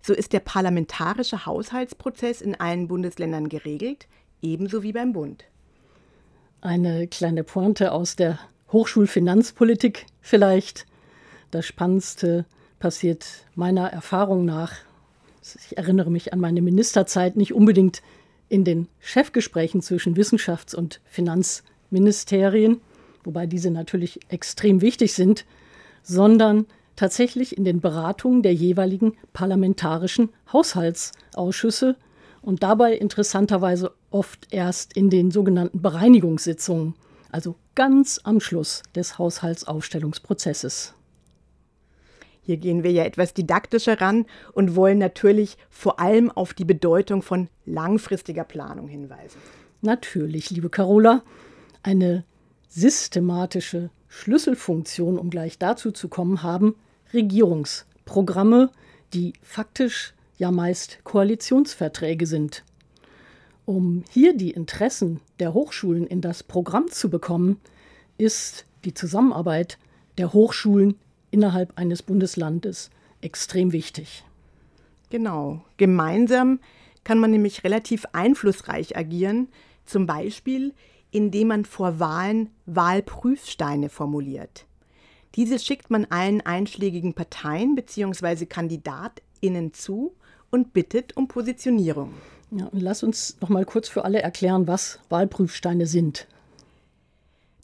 So 0.00 0.14
ist 0.14 0.32
der 0.32 0.40
parlamentarische 0.40 1.44
Haushaltsprozess 1.44 2.40
in 2.40 2.58
allen 2.58 2.88
Bundesländern 2.88 3.50
geregelt, 3.50 4.08
ebenso 4.40 4.82
wie 4.82 4.92
beim 4.92 5.12
Bund. 5.12 5.44
Eine 6.62 7.06
kleine 7.08 7.44
Pointe 7.44 7.92
aus 7.92 8.16
der 8.16 8.38
Hochschulfinanzpolitik 8.72 10.06
vielleicht. 10.22 10.86
Das 11.50 11.66
Spannendste 11.66 12.46
passiert 12.78 13.26
meiner 13.54 13.92
Erfahrung 13.92 14.46
nach, 14.46 14.72
ich 15.42 15.76
erinnere 15.76 16.10
mich 16.10 16.32
an 16.32 16.40
meine 16.40 16.62
Ministerzeit, 16.62 17.36
nicht 17.36 17.52
unbedingt 17.52 18.02
in 18.48 18.64
den 18.64 18.88
Chefgesprächen 18.98 19.82
zwischen 19.82 20.16
Wissenschafts- 20.16 20.74
und 20.74 21.00
Finanzministerien, 21.04 22.80
wobei 23.24 23.46
diese 23.46 23.70
natürlich 23.70 24.20
extrem 24.28 24.80
wichtig 24.80 25.14
sind, 25.14 25.44
sondern 26.02 26.66
tatsächlich 26.96 27.56
in 27.56 27.64
den 27.64 27.80
Beratungen 27.80 28.42
der 28.42 28.54
jeweiligen 28.54 29.16
parlamentarischen 29.32 30.30
Haushaltsausschüsse 30.52 31.96
und 32.42 32.62
dabei 32.62 32.94
interessanterweise 32.94 33.92
oft 34.10 34.48
erst 34.50 34.96
in 34.96 35.10
den 35.10 35.30
sogenannten 35.30 35.80
Bereinigungssitzungen, 35.82 36.94
also 37.30 37.56
ganz 37.74 38.20
am 38.24 38.40
Schluss 38.40 38.82
des 38.94 39.18
Haushaltsaufstellungsprozesses. 39.18 40.94
Hier 42.42 42.56
gehen 42.56 42.82
wir 42.82 42.90
ja 42.90 43.04
etwas 43.04 43.34
didaktischer 43.34 44.00
ran 44.00 44.24
und 44.54 44.74
wollen 44.74 44.96
natürlich 44.96 45.58
vor 45.68 46.00
allem 46.00 46.30
auf 46.30 46.54
die 46.54 46.64
Bedeutung 46.64 47.20
von 47.20 47.48
langfristiger 47.66 48.44
Planung 48.44 48.88
hinweisen. 48.88 49.38
Natürlich, 49.82 50.48
liebe 50.48 50.70
Carola, 50.70 51.22
eine 51.82 52.24
systematische 52.68 53.90
Schlüsselfunktion, 54.08 55.18
um 55.18 55.30
gleich 55.30 55.58
dazu 55.58 55.90
zu 55.90 56.08
kommen, 56.08 56.42
haben 56.42 56.74
Regierungsprogramme, 57.12 58.70
die 59.12 59.32
faktisch 59.42 60.14
ja 60.38 60.50
meist 60.50 60.98
Koalitionsverträge 61.04 62.26
sind. 62.26 62.64
Um 63.64 64.04
hier 64.10 64.36
die 64.36 64.50
Interessen 64.50 65.20
der 65.40 65.52
Hochschulen 65.52 66.06
in 66.06 66.20
das 66.20 66.42
Programm 66.42 66.88
zu 66.90 67.10
bekommen, 67.10 67.60
ist 68.16 68.64
die 68.84 68.94
Zusammenarbeit 68.94 69.78
der 70.16 70.32
Hochschulen 70.32 70.94
innerhalb 71.30 71.76
eines 71.76 72.02
Bundeslandes 72.02 72.90
extrem 73.20 73.72
wichtig. 73.72 74.24
Genau. 75.10 75.64
Gemeinsam 75.76 76.60
kann 77.04 77.18
man 77.18 77.30
nämlich 77.30 77.64
relativ 77.64 78.06
einflussreich 78.12 78.96
agieren, 78.96 79.48
zum 79.84 80.06
Beispiel 80.06 80.74
indem 81.10 81.48
man 81.48 81.64
vor 81.64 81.98
Wahlen 82.00 82.50
Wahlprüfsteine 82.66 83.88
formuliert. 83.88 84.66
Diese 85.34 85.58
schickt 85.58 85.90
man 85.90 86.06
allen 86.06 86.40
einschlägigen 86.40 87.14
Parteien 87.14 87.74
bzw. 87.74 88.46
KandidatInnen 88.46 89.72
zu 89.72 90.14
und 90.50 90.72
bittet 90.72 91.16
um 91.16 91.28
Positionierung. 91.28 92.14
Ja, 92.50 92.68
lass 92.72 93.02
uns 93.02 93.36
noch 93.40 93.50
mal 93.50 93.64
kurz 93.64 93.88
für 93.88 94.04
alle 94.04 94.22
erklären, 94.22 94.66
was 94.66 95.00
Wahlprüfsteine 95.10 95.86
sind. 95.86 96.26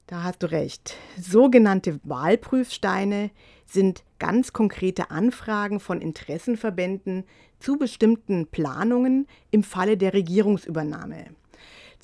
Da 0.07 0.23
hast 0.23 0.43
du 0.43 0.51
recht. 0.51 0.97
Sogenannte 1.19 1.99
Wahlprüfsteine 2.05 3.31
sind 3.65 4.05
ganz 4.19 4.53
konkrete 4.53 5.11
Anfragen 5.11 5.81
von 5.81 6.03
Interessenverbänden 6.03 7.25
zu 7.59 7.79
bestimmten 7.79 8.47
Planungen 8.47 9.27
im 9.51 9.63
Falle 9.63 9.97
der 9.97 10.13
Regierungsübernahme. 10.13 11.29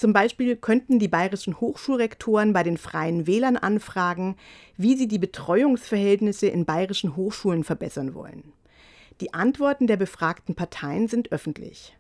Zum 0.01 0.15
Beispiel 0.15 0.57
könnten 0.57 0.99
die 0.99 1.09
bayerischen 1.09 1.61
Hochschulrektoren 1.61 2.55
bei 2.55 2.63
den 2.63 2.79
Freien 2.79 3.27
Wählern 3.27 3.59
anfragen, 3.59 4.37
wie 4.79 4.97
sie 4.97 5.07
die 5.07 5.19
Betreuungsverhältnisse 5.19 6.47
in 6.47 6.65
bayerischen 6.65 7.17
Hochschulen 7.17 7.65
verbessern 7.65 8.15
wollen. 8.15 8.55
Die 9.21 9.35
Antworten 9.35 9.87
der 9.87 9.99
befragten 9.99 10.55
Parteien 10.55 11.07
sind 11.07 11.33
öffentlich. 11.33 11.95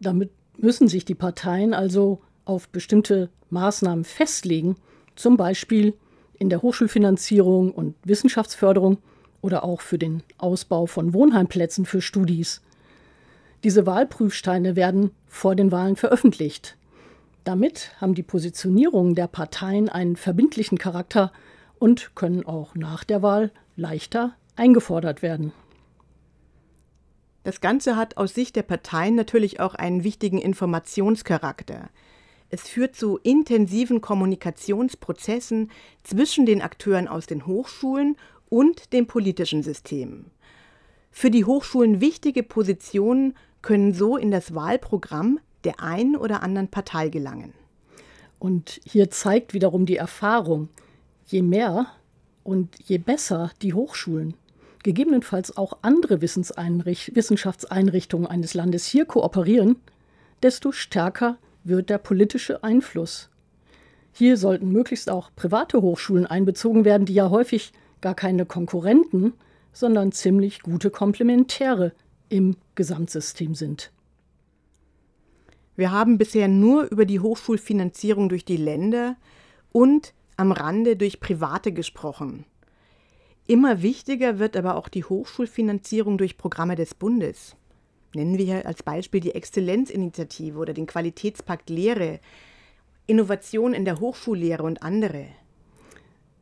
Damit 0.00 0.30
müssen 0.56 0.88
sich 0.88 1.04
die 1.04 1.14
Parteien 1.14 1.74
also 1.74 2.22
auf 2.46 2.70
bestimmte 2.70 3.28
Maßnahmen 3.50 4.04
festlegen, 4.04 4.76
zum 5.14 5.36
Beispiel 5.36 5.92
in 6.38 6.48
der 6.48 6.62
Hochschulfinanzierung 6.62 7.72
und 7.72 7.96
Wissenschaftsförderung 8.04 8.96
oder 9.42 9.62
auch 9.62 9.82
für 9.82 9.98
den 9.98 10.22
Ausbau 10.38 10.86
von 10.86 11.12
Wohnheimplätzen 11.12 11.84
für 11.84 12.00
Studis. 12.00 12.62
Diese 13.62 13.84
Wahlprüfsteine 13.84 14.74
werden 14.74 15.10
vor 15.26 15.54
den 15.54 15.70
Wahlen 15.70 15.96
veröffentlicht. 15.96 16.78
Damit 17.44 17.92
haben 18.00 18.14
die 18.14 18.22
Positionierungen 18.22 19.14
der 19.14 19.26
Parteien 19.26 19.88
einen 19.90 20.16
verbindlichen 20.16 20.78
Charakter 20.78 21.30
und 21.78 22.14
können 22.14 22.46
auch 22.46 22.74
nach 22.74 23.04
der 23.04 23.22
Wahl 23.22 23.52
leichter 23.76 24.34
eingefordert 24.56 25.20
werden. 25.20 25.52
Das 27.42 27.60
Ganze 27.60 27.96
hat 27.96 28.16
aus 28.16 28.34
Sicht 28.34 28.56
der 28.56 28.62
Parteien 28.62 29.14
natürlich 29.14 29.60
auch 29.60 29.74
einen 29.74 30.02
wichtigen 30.02 30.38
Informationscharakter. 30.38 31.90
Es 32.48 32.62
führt 32.62 32.96
zu 32.96 33.18
intensiven 33.18 34.00
Kommunikationsprozessen 34.00 35.70
zwischen 36.04 36.46
den 36.46 36.62
Akteuren 36.62 37.06
aus 37.06 37.26
den 37.26 37.46
Hochschulen 37.46 38.16
und 38.48 38.94
dem 38.94 39.06
politischen 39.06 39.62
System. 39.62 40.26
Für 41.10 41.30
die 41.30 41.44
Hochschulen 41.44 42.00
wichtige 42.00 42.42
Positionen 42.42 43.34
können 43.60 43.92
so 43.92 44.16
in 44.16 44.30
das 44.30 44.54
Wahlprogramm 44.54 45.40
der 45.64 45.80
einen 45.80 46.16
oder 46.16 46.42
anderen 46.42 46.68
Partei 46.68 47.08
gelangen. 47.08 47.52
Und 48.38 48.80
hier 48.84 49.10
zeigt 49.10 49.54
wiederum 49.54 49.86
die 49.86 49.96
Erfahrung, 49.96 50.68
je 51.26 51.42
mehr 51.42 51.86
und 52.42 52.76
je 52.84 52.98
besser 52.98 53.50
die 53.62 53.74
Hochschulen 53.74 54.34
gegebenenfalls 54.84 55.56
auch 55.56 55.78
andere 55.82 56.22
Wissenschaftseinrichtungen 56.22 58.28
eines 58.28 58.54
Landes 58.54 58.86
hier 58.86 59.06
kooperieren, 59.06 59.74
desto 60.42 60.70
stärker 60.70 61.38
wird 61.64 61.90
der 61.90 61.98
politische 61.98 62.62
Einfluss. 62.62 63.30
Hier 64.12 64.36
sollten 64.36 64.70
möglichst 64.70 65.10
auch 65.10 65.30
private 65.34 65.82
Hochschulen 65.82 66.26
einbezogen 66.26 66.84
werden, 66.84 67.06
die 67.06 67.14
ja 67.14 67.30
häufig 67.30 67.72
gar 68.00 68.14
keine 68.14 68.46
Konkurrenten, 68.46 69.32
sondern 69.72 70.12
ziemlich 70.12 70.60
gute 70.60 70.90
Komplementäre 70.90 71.92
im 72.28 72.56
Gesamtsystem 72.74 73.54
sind. 73.54 73.90
Wir 75.76 75.90
haben 75.90 76.18
bisher 76.18 76.48
nur 76.48 76.84
über 76.90 77.04
die 77.04 77.20
Hochschulfinanzierung 77.20 78.28
durch 78.28 78.44
die 78.44 78.56
Länder 78.56 79.16
und 79.72 80.14
am 80.36 80.52
Rande 80.52 80.96
durch 80.96 81.20
Private 81.20 81.72
gesprochen. 81.72 82.44
Immer 83.46 83.82
wichtiger 83.82 84.38
wird 84.38 84.56
aber 84.56 84.76
auch 84.76 84.88
die 84.88 85.04
Hochschulfinanzierung 85.04 86.16
durch 86.16 86.38
Programme 86.38 86.76
des 86.76 86.94
Bundes. 86.94 87.56
Nennen 88.14 88.38
wir 88.38 88.44
hier 88.44 88.66
als 88.66 88.82
Beispiel 88.82 89.20
die 89.20 89.34
Exzellenzinitiative 89.34 90.58
oder 90.58 90.72
den 90.72 90.86
Qualitätspakt 90.86 91.68
Lehre, 91.68 92.20
Innovation 93.06 93.74
in 93.74 93.84
der 93.84 94.00
Hochschullehre 94.00 94.62
und 94.62 94.82
andere. 94.82 95.26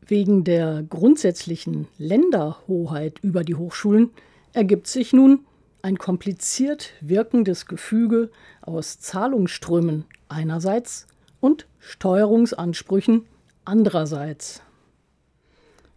Wegen 0.06 0.44
der 0.44 0.82
grundsätzlichen 0.82 1.88
Länderhoheit 1.96 3.18
über 3.20 3.44
die 3.44 3.54
Hochschulen 3.54 4.10
ergibt 4.52 4.86
sich 4.86 5.12
nun 5.12 5.46
ein 5.82 5.98
kompliziert 5.98 6.92
wirkendes 7.00 7.66
Gefüge 7.66 8.30
aus 8.60 9.00
Zahlungsströmen 9.00 10.04
einerseits 10.28 11.08
und 11.40 11.66
Steuerungsansprüchen 11.80 13.26
andererseits. 13.64 14.62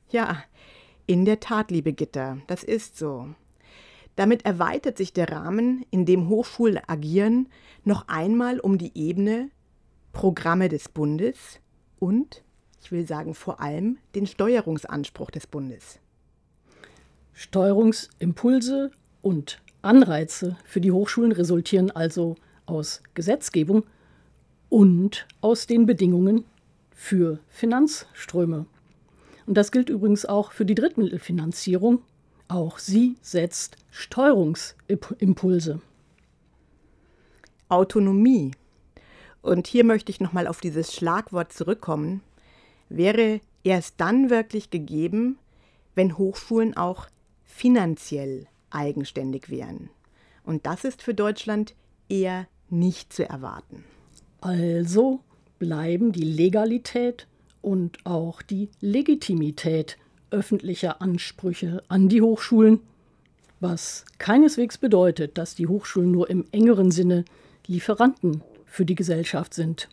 Ja, 0.09 0.43
in 1.05 1.25
der 1.25 1.39
Tat, 1.39 1.69
liebe 1.69 1.93
Gitter, 1.93 2.39
das 2.47 2.63
ist 2.63 2.97
so. 2.97 3.29
Damit 4.15 4.45
erweitert 4.45 4.97
sich 4.97 5.13
der 5.13 5.29
Rahmen, 5.29 5.85
in 5.91 6.05
dem 6.05 6.29
Hochschulen 6.29 6.79
agieren, 6.87 7.49
noch 7.83 8.07
einmal 8.07 8.59
um 8.59 8.77
die 8.77 8.97
Ebene 8.97 9.51
Programme 10.13 10.69
des 10.69 10.89
Bundes 10.89 11.59
und, 11.99 12.43
ich 12.81 12.91
will 12.91 13.05
sagen, 13.05 13.35
vor 13.35 13.59
allem 13.59 13.97
den 14.15 14.25
Steuerungsanspruch 14.25 15.29
des 15.29 15.45
Bundes. 15.45 15.99
Steuerungsimpulse 17.33 18.91
und 19.21 19.61
Anreize 19.85 20.57
für 20.65 20.81
die 20.81 20.91
Hochschulen 20.91 21.31
resultieren 21.31 21.91
also 21.91 22.35
aus 22.65 23.01
Gesetzgebung 23.13 23.83
und 24.69 25.27
aus 25.41 25.67
den 25.67 25.85
Bedingungen 25.85 26.45
für 26.91 27.39
Finanzströme. 27.49 28.65
Und 29.45 29.55
das 29.55 29.71
gilt 29.71 29.89
übrigens 29.89 30.25
auch 30.25 30.51
für 30.51 30.65
die 30.65 30.75
Drittmittelfinanzierung. 30.75 32.01
Auch 32.47 32.79
sie 32.79 33.15
setzt 33.21 33.77
Steuerungsimpulse. 33.91 35.81
Autonomie. 37.69 38.51
Und 39.41 39.67
hier 39.67 39.83
möchte 39.83 40.11
ich 40.11 40.19
nochmal 40.19 40.47
auf 40.47 40.61
dieses 40.61 40.93
Schlagwort 40.93 41.53
zurückkommen. 41.53 42.21
Wäre 42.89 43.41
erst 43.63 43.95
dann 43.97 44.29
wirklich 44.29 44.69
gegeben, 44.69 45.37
wenn 45.93 46.17
Hochschulen 46.17 46.75
auch 46.75 47.07
finanziell 47.43 48.47
eigenständig 48.75 49.49
wären. 49.49 49.89
Und 50.43 50.65
das 50.65 50.83
ist 50.83 51.01
für 51.01 51.13
Deutschland 51.13 51.73
eher 52.09 52.47
nicht 52.69 53.13
zu 53.13 53.27
erwarten. 53.27 53.83
Also 54.41 55.21
bleiben 55.57 56.11
die 56.11 56.23
Legalität 56.23 57.27
und 57.61 57.97
auch 58.05 58.41
die 58.41 58.69
Legitimität 58.79 59.97
öffentlicher 60.29 61.01
Ansprüche 61.01 61.83
an 61.87 62.09
die 62.09 62.21
Hochschulen, 62.21 62.81
was 63.59 64.05
keineswegs 64.19 64.77
bedeutet, 64.77 65.37
dass 65.37 65.55
die 65.55 65.67
Hochschulen 65.67 66.11
nur 66.11 66.29
im 66.29 66.45
engeren 66.51 66.91
Sinne 66.91 67.25
Lieferanten 67.65 68.43
für 68.65 68.85
die 68.85 68.95
Gesellschaft 68.95 69.53
sind. 69.53 69.89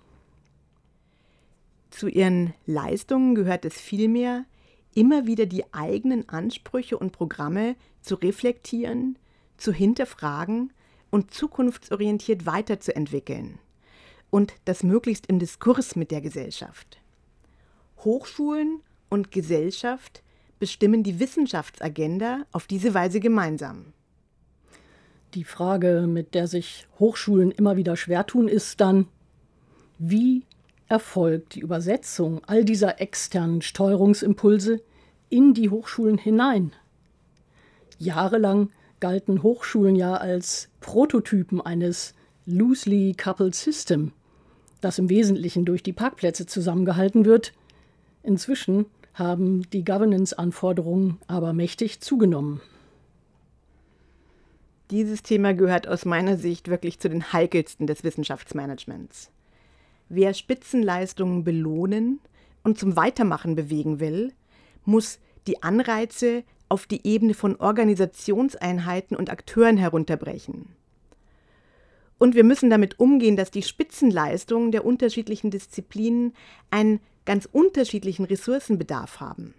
Zu 1.90 2.08
ihren 2.08 2.54
Leistungen 2.66 3.34
gehört 3.34 3.64
es 3.64 3.74
vielmehr, 3.74 4.44
immer 4.94 5.26
wieder 5.26 5.46
die 5.46 5.64
eigenen 5.72 6.28
Ansprüche 6.28 6.98
und 6.98 7.12
Programme 7.12 7.76
zu 8.00 8.14
reflektieren, 8.16 9.18
zu 9.56 9.72
hinterfragen 9.72 10.72
und 11.10 11.32
zukunftsorientiert 11.32 12.46
weiterzuentwickeln. 12.46 13.58
Und 14.30 14.54
das 14.64 14.82
möglichst 14.82 15.26
im 15.26 15.38
Diskurs 15.38 15.94
mit 15.94 16.10
der 16.10 16.20
Gesellschaft. 16.20 17.00
Hochschulen 17.98 18.80
und 19.10 19.30
Gesellschaft 19.30 20.22
bestimmen 20.58 21.02
die 21.02 21.20
Wissenschaftsagenda 21.20 22.46
auf 22.50 22.66
diese 22.66 22.94
Weise 22.94 23.20
gemeinsam. 23.20 23.92
Die 25.34 25.44
Frage, 25.44 26.06
mit 26.08 26.34
der 26.34 26.46
sich 26.46 26.86
Hochschulen 26.98 27.50
immer 27.50 27.76
wieder 27.76 27.96
schwer 27.96 28.26
tun, 28.26 28.48
ist 28.48 28.80
dann, 28.80 29.08
wie 29.98 30.44
erfolgt 30.88 31.54
die 31.54 31.60
Übersetzung 31.60 32.42
all 32.46 32.64
dieser 32.64 33.00
externen 33.00 33.62
Steuerungsimpulse 33.62 34.80
in 35.28 35.54
die 35.54 35.70
Hochschulen 35.70 36.18
hinein? 36.18 36.72
Jahrelang 37.98 38.70
galten 39.00 39.42
Hochschulen 39.42 39.96
ja 39.96 40.14
als 40.14 40.68
Prototypen 40.80 41.60
eines 41.60 42.14
loosely 42.46 43.14
coupled 43.14 43.54
system, 43.54 44.12
das 44.80 44.98
im 44.98 45.08
Wesentlichen 45.08 45.64
durch 45.64 45.82
die 45.82 45.92
Parkplätze 45.92 46.46
zusammengehalten 46.46 47.24
wird, 47.24 47.52
Inzwischen 48.22 48.86
haben 49.14 49.68
die 49.70 49.84
Governance-Anforderungen 49.84 51.18
aber 51.26 51.52
mächtig 51.52 52.00
zugenommen. 52.00 52.60
Dieses 54.90 55.22
Thema 55.22 55.54
gehört 55.54 55.88
aus 55.88 56.04
meiner 56.04 56.36
Sicht 56.36 56.68
wirklich 56.68 56.98
zu 56.98 57.08
den 57.08 57.32
heikelsten 57.32 57.86
des 57.86 58.04
Wissenschaftsmanagements. 58.04 59.30
Wer 60.14 60.34
Spitzenleistungen 60.34 61.42
belohnen 61.42 62.20
und 62.62 62.78
zum 62.78 62.96
Weitermachen 62.96 63.54
bewegen 63.54 63.98
will, 63.98 64.34
muss 64.84 65.18
die 65.46 65.62
Anreize 65.62 66.44
auf 66.68 66.84
die 66.84 67.06
Ebene 67.06 67.32
von 67.32 67.56
Organisationseinheiten 67.56 69.16
und 69.16 69.30
Akteuren 69.30 69.78
herunterbrechen. 69.78 70.66
Und 72.18 72.34
wir 72.34 72.44
müssen 72.44 72.68
damit 72.68 73.00
umgehen, 73.00 73.36
dass 73.36 73.50
die 73.50 73.62
Spitzenleistungen 73.62 74.70
der 74.70 74.84
unterschiedlichen 74.84 75.50
Disziplinen 75.50 76.34
einen 76.68 77.00
ganz 77.24 77.48
unterschiedlichen 77.50 78.26
Ressourcenbedarf 78.26 79.18
haben. 79.18 79.54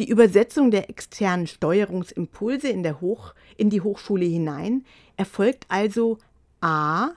Die 0.00 0.08
Übersetzung 0.08 0.72
der 0.72 0.90
externen 0.90 1.46
Steuerungsimpulse 1.46 2.66
in, 2.66 3.00
Hoch, 3.00 3.32
in 3.56 3.70
die 3.70 3.80
Hochschule 3.80 4.24
hinein 4.24 4.84
erfolgt 5.16 5.66
also 5.68 6.18
a. 6.60 7.12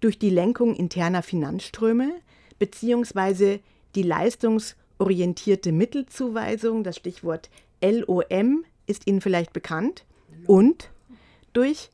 durch 0.00 0.18
die 0.18 0.30
Lenkung 0.30 0.74
interner 0.74 1.22
Finanzströme 1.22 2.12
bzw. 2.58 3.60
die 3.94 4.02
leistungsorientierte 4.02 5.72
Mittelzuweisung, 5.72 6.84
das 6.84 6.96
Stichwort 6.96 7.50
LOM 7.82 8.64
ist 8.86 9.06
Ihnen 9.06 9.20
vielleicht 9.20 9.52
bekannt, 9.52 10.04
und 10.46 10.90
durch 11.52 11.90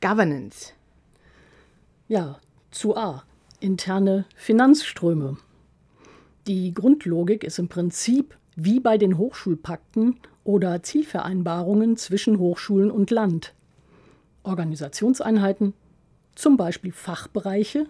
Governance. 0.00 0.72
Ja, 2.06 2.38
zu 2.70 2.96
A. 2.96 3.24
Interne 3.60 4.24
Finanzströme. 4.36 5.36
Die 6.46 6.72
Grundlogik 6.72 7.44
ist 7.44 7.58
im 7.58 7.68
Prinzip 7.68 8.36
wie 8.54 8.80
bei 8.80 8.98
den 8.98 9.18
Hochschulpakten 9.18 10.18
oder 10.44 10.82
Zielvereinbarungen 10.82 11.96
zwischen 11.96 12.38
Hochschulen 12.38 12.90
und 12.90 13.10
Land. 13.10 13.54
Organisationseinheiten, 14.44 15.74
zum 16.38 16.56
Beispiel 16.56 16.92
Fachbereiche, 16.92 17.86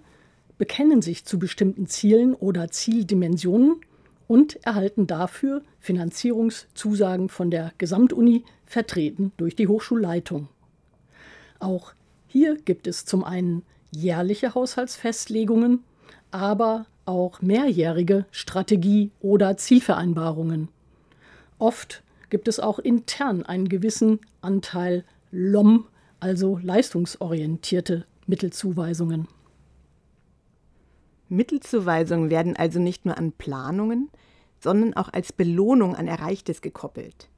bekennen 0.56 1.02
sich 1.02 1.24
zu 1.26 1.38
bestimmten 1.38 1.86
Zielen 1.86 2.34
oder 2.34 2.70
Zieldimensionen 2.70 3.76
und 4.26 4.64
erhalten 4.64 5.06
dafür 5.06 5.62
Finanzierungszusagen 5.80 7.28
von 7.28 7.50
der 7.50 7.72
Gesamtuni, 7.76 8.44
vertreten 8.64 9.32
durch 9.36 9.54
die 9.54 9.68
Hochschulleitung. 9.68 10.48
Auch 11.58 11.92
hier 12.26 12.56
gibt 12.56 12.86
es 12.86 13.04
zum 13.04 13.22
einen 13.22 13.62
jährliche 13.90 14.54
Haushaltsfestlegungen, 14.54 15.84
aber 16.30 16.86
auch 17.04 17.42
mehrjährige 17.42 18.24
Strategie- 18.30 19.10
oder 19.20 19.58
Zielvereinbarungen. 19.58 20.68
Oft 21.58 22.02
gibt 22.30 22.48
es 22.48 22.60
auch 22.60 22.78
intern 22.78 23.44
einen 23.44 23.68
gewissen 23.68 24.20
Anteil 24.40 25.04
LOM, 25.30 25.86
also 26.20 26.58
leistungsorientierte 26.62 28.06
Mittelzuweisungen. 28.28 29.26
Mittelzuweisungen 31.30 32.28
werden 32.28 32.56
also 32.56 32.78
nicht 32.78 33.06
nur 33.06 33.16
an 33.16 33.32
Planungen, 33.32 34.10
sondern 34.60 34.92
auch 34.94 35.10
als 35.10 35.32
Belohnung 35.32 35.96
an 35.96 36.08
Erreichtes 36.08 36.60
gekoppelt. 36.60 37.30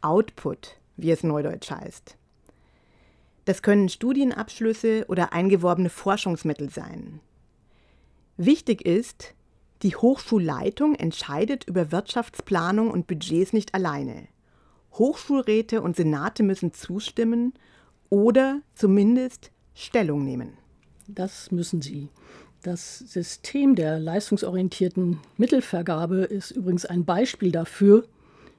Output, 0.00 0.78
wie 0.96 1.10
es 1.10 1.24
neudeutsch 1.24 1.72
heißt. 1.72 2.16
Das 3.44 3.62
können 3.62 3.88
Studienabschlüsse 3.88 5.04
oder 5.08 5.32
eingeworbene 5.32 5.90
Forschungsmittel 5.90 6.70
sein. 6.70 7.18
Wichtig 8.36 8.86
ist, 8.86 9.34
die 9.82 9.96
Hochschulleitung 9.96 10.94
entscheidet 10.94 11.64
über 11.64 11.90
Wirtschaftsplanung 11.90 12.92
und 12.92 13.08
Budgets 13.08 13.52
nicht 13.52 13.74
alleine. 13.74 14.28
Hochschulräte 14.92 15.82
und 15.82 15.96
Senate 15.96 16.44
müssen 16.44 16.72
zustimmen 16.72 17.52
oder 18.10 18.60
zumindest 18.76 19.50
Stellung 19.78 20.24
nehmen. 20.24 20.54
Das 21.06 21.52
müssen 21.52 21.80
sie. 21.80 22.08
Das 22.62 22.98
System 22.98 23.76
der 23.76 24.00
leistungsorientierten 24.00 25.20
Mittelvergabe 25.36 26.22
ist 26.22 26.50
übrigens 26.50 26.84
ein 26.84 27.04
Beispiel 27.04 27.52
dafür, 27.52 28.04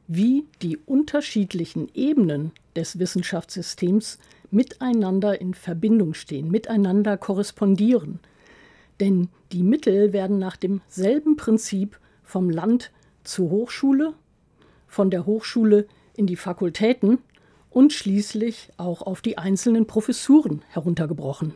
wie 0.08 0.46
die 0.62 0.78
unterschiedlichen 0.78 1.90
Ebenen 1.94 2.54
des 2.76 3.00
Wissenschaftssystems 3.00 4.18
miteinander 4.50 5.42
in 5.42 5.54
Verbindung 5.54 6.14
stehen, 6.14 6.50
miteinander 6.50 7.18
korrespondieren. 7.18 8.20
Denn 9.02 9.28
die 9.52 9.62
Mittel 9.64 10.14
werden 10.14 10.40
nach 10.40 10.56
demselben 10.56 11.36
Prinzip 11.36 12.00
vom 12.24 12.50
Land 12.50 12.92
zur 13.26 13.50
Hochschule, 13.50 14.14
von 14.88 15.12
der 15.12 15.26
Hochschule 15.26 15.86
in 16.16 16.28
die 16.28 16.38
Fakultäten 16.38 17.20
und 17.70 17.94
schließlich 17.94 18.72
auch 18.78 19.02
auf 19.02 19.22
die 19.22 19.38
einzelnen 19.38 19.86
Professuren 19.88 20.64
heruntergebrochen. 20.70 21.54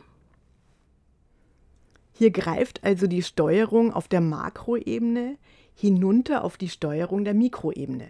Hier 2.12 2.30
greift 2.30 2.84
also 2.84 3.06
die 3.06 3.22
Steuerung 3.22 3.92
auf 3.92 4.06
der 4.06 4.20
Makroebene 4.20 5.36
hinunter 5.74 6.44
auf 6.44 6.56
die 6.56 6.68
Steuerung 6.68 7.24
der 7.24 7.34
Mikroebene. 7.34 8.06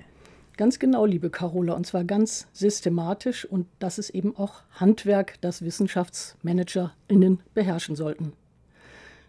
Ganz 0.56 0.78
genau, 0.78 1.04
liebe 1.04 1.30
Carola, 1.30 1.72
und 1.72 1.86
zwar 1.86 2.04
ganz 2.04 2.46
systematisch. 2.52 3.44
Und 3.44 3.66
das 3.80 3.98
ist 3.98 4.10
eben 4.10 4.36
auch 4.36 4.62
Handwerk, 4.72 5.40
das 5.40 5.62
WissenschaftsmanagerInnen 5.62 7.40
beherrschen 7.54 7.96
sollten. 7.96 8.34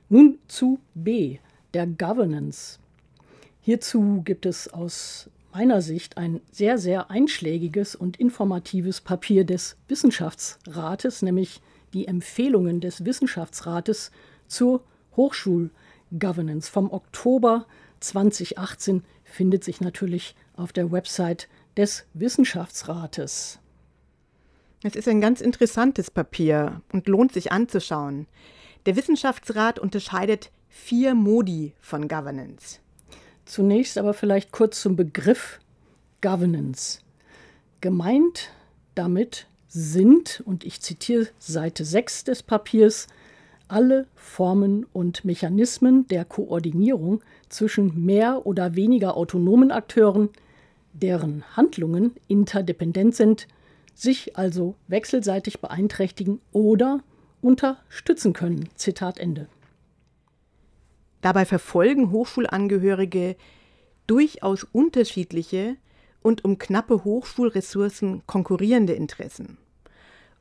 Nun 0.08 0.38
zu 0.48 0.80
B, 0.94 1.40
der 1.74 1.88
Governance. 1.88 2.78
Hierzu 3.62 4.22
gibt 4.24 4.46
es 4.46 4.72
aus 4.72 5.32
meiner 5.56 5.82
Sicht 5.82 6.18
ein 6.18 6.42
sehr, 6.52 6.78
sehr 6.78 7.10
einschlägiges 7.10 7.96
und 7.96 8.18
informatives 8.18 9.00
Papier 9.00 9.46
des 9.46 9.78
Wissenschaftsrates, 9.88 11.22
nämlich 11.22 11.62
die 11.94 12.10
Empfehlungen 12.10 12.82
des 12.82 13.06
Wissenschaftsrates 13.06 14.12
zur 14.48 14.84
Hochschulgovernance 15.16 16.70
vom 16.70 16.92
Oktober 16.92 17.68
2018 18.02 19.06
findet 19.24 19.64
sich 19.64 19.80
natürlich 19.80 20.36
auf 20.58 20.74
der 20.74 20.92
Website 20.92 21.48
des 21.78 22.06
Wissenschaftsrates. 22.14 23.60
Es 24.84 24.98
ist 24.98 25.08
ein 25.08 25.22
ganz 25.22 25.40
interessantes 25.40 26.12
Papier 26.12 26.82
und 26.92 27.08
lohnt 27.08 27.32
sich 27.32 27.54
anzuschauen. 27.54 28.28
Der 28.86 28.98
Wissenschaftsrat 28.98 29.80
unterscheidet 29.80 30.52
vier 30.68 31.16
Modi 31.16 31.76
von 31.80 32.10
Governance. 32.10 32.82
Zunächst 33.46 33.98
aber 33.98 34.14
vielleicht 34.14 34.52
kurz 34.52 34.82
zum 34.82 34.96
Begriff 34.96 35.60
Governance. 36.22 37.00
Gemeint 37.82 38.50
damit 38.96 39.48
sind, 39.68 40.42
und 40.46 40.64
ich 40.64 40.82
zitiere 40.82 41.28
Seite 41.38 41.86
6 41.86 42.24
des 42.24 42.44
Papiers, 42.44 43.08
alle 43.68 44.08
Formen 44.16 44.86
und 44.94 45.26
Mechanismen 45.26 46.08
der 46.08 46.26
Koordinierung 46.26 47.22
zwischen 47.50 48.06
mehr 48.06 48.46
oder 48.46 48.76
weniger 48.76 49.18
autonomen 49.18 49.72
Akteuren, 49.72 50.30
deren 50.94 51.44
Handlungen 51.56 52.14
interdependent 52.28 53.16
sind, 53.16 53.48
sich 53.94 54.38
also 54.38 54.76
wechselseitig 54.88 55.60
beeinträchtigen 55.60 56.42
oder 56.52 57.02
unterstützen 57.42 58.34
können. 58.34 58.70
Zitat 58.76 59.20
Ende. 59.20 59.48
Dabei 61.22 61.46
verfolgen 61.46 62.12
Hochschulangehörige 62.12 63.36
durchaus 64.08 64.64
unterschiedliche 64.64 65.78
und 66.22 66.46
um 66.46 66.58
knappe 66.58 67.04
Hochschulressourcen 67.04 68.24
konkurrierende 68.26 68.94
Interessen. 68.94 69.58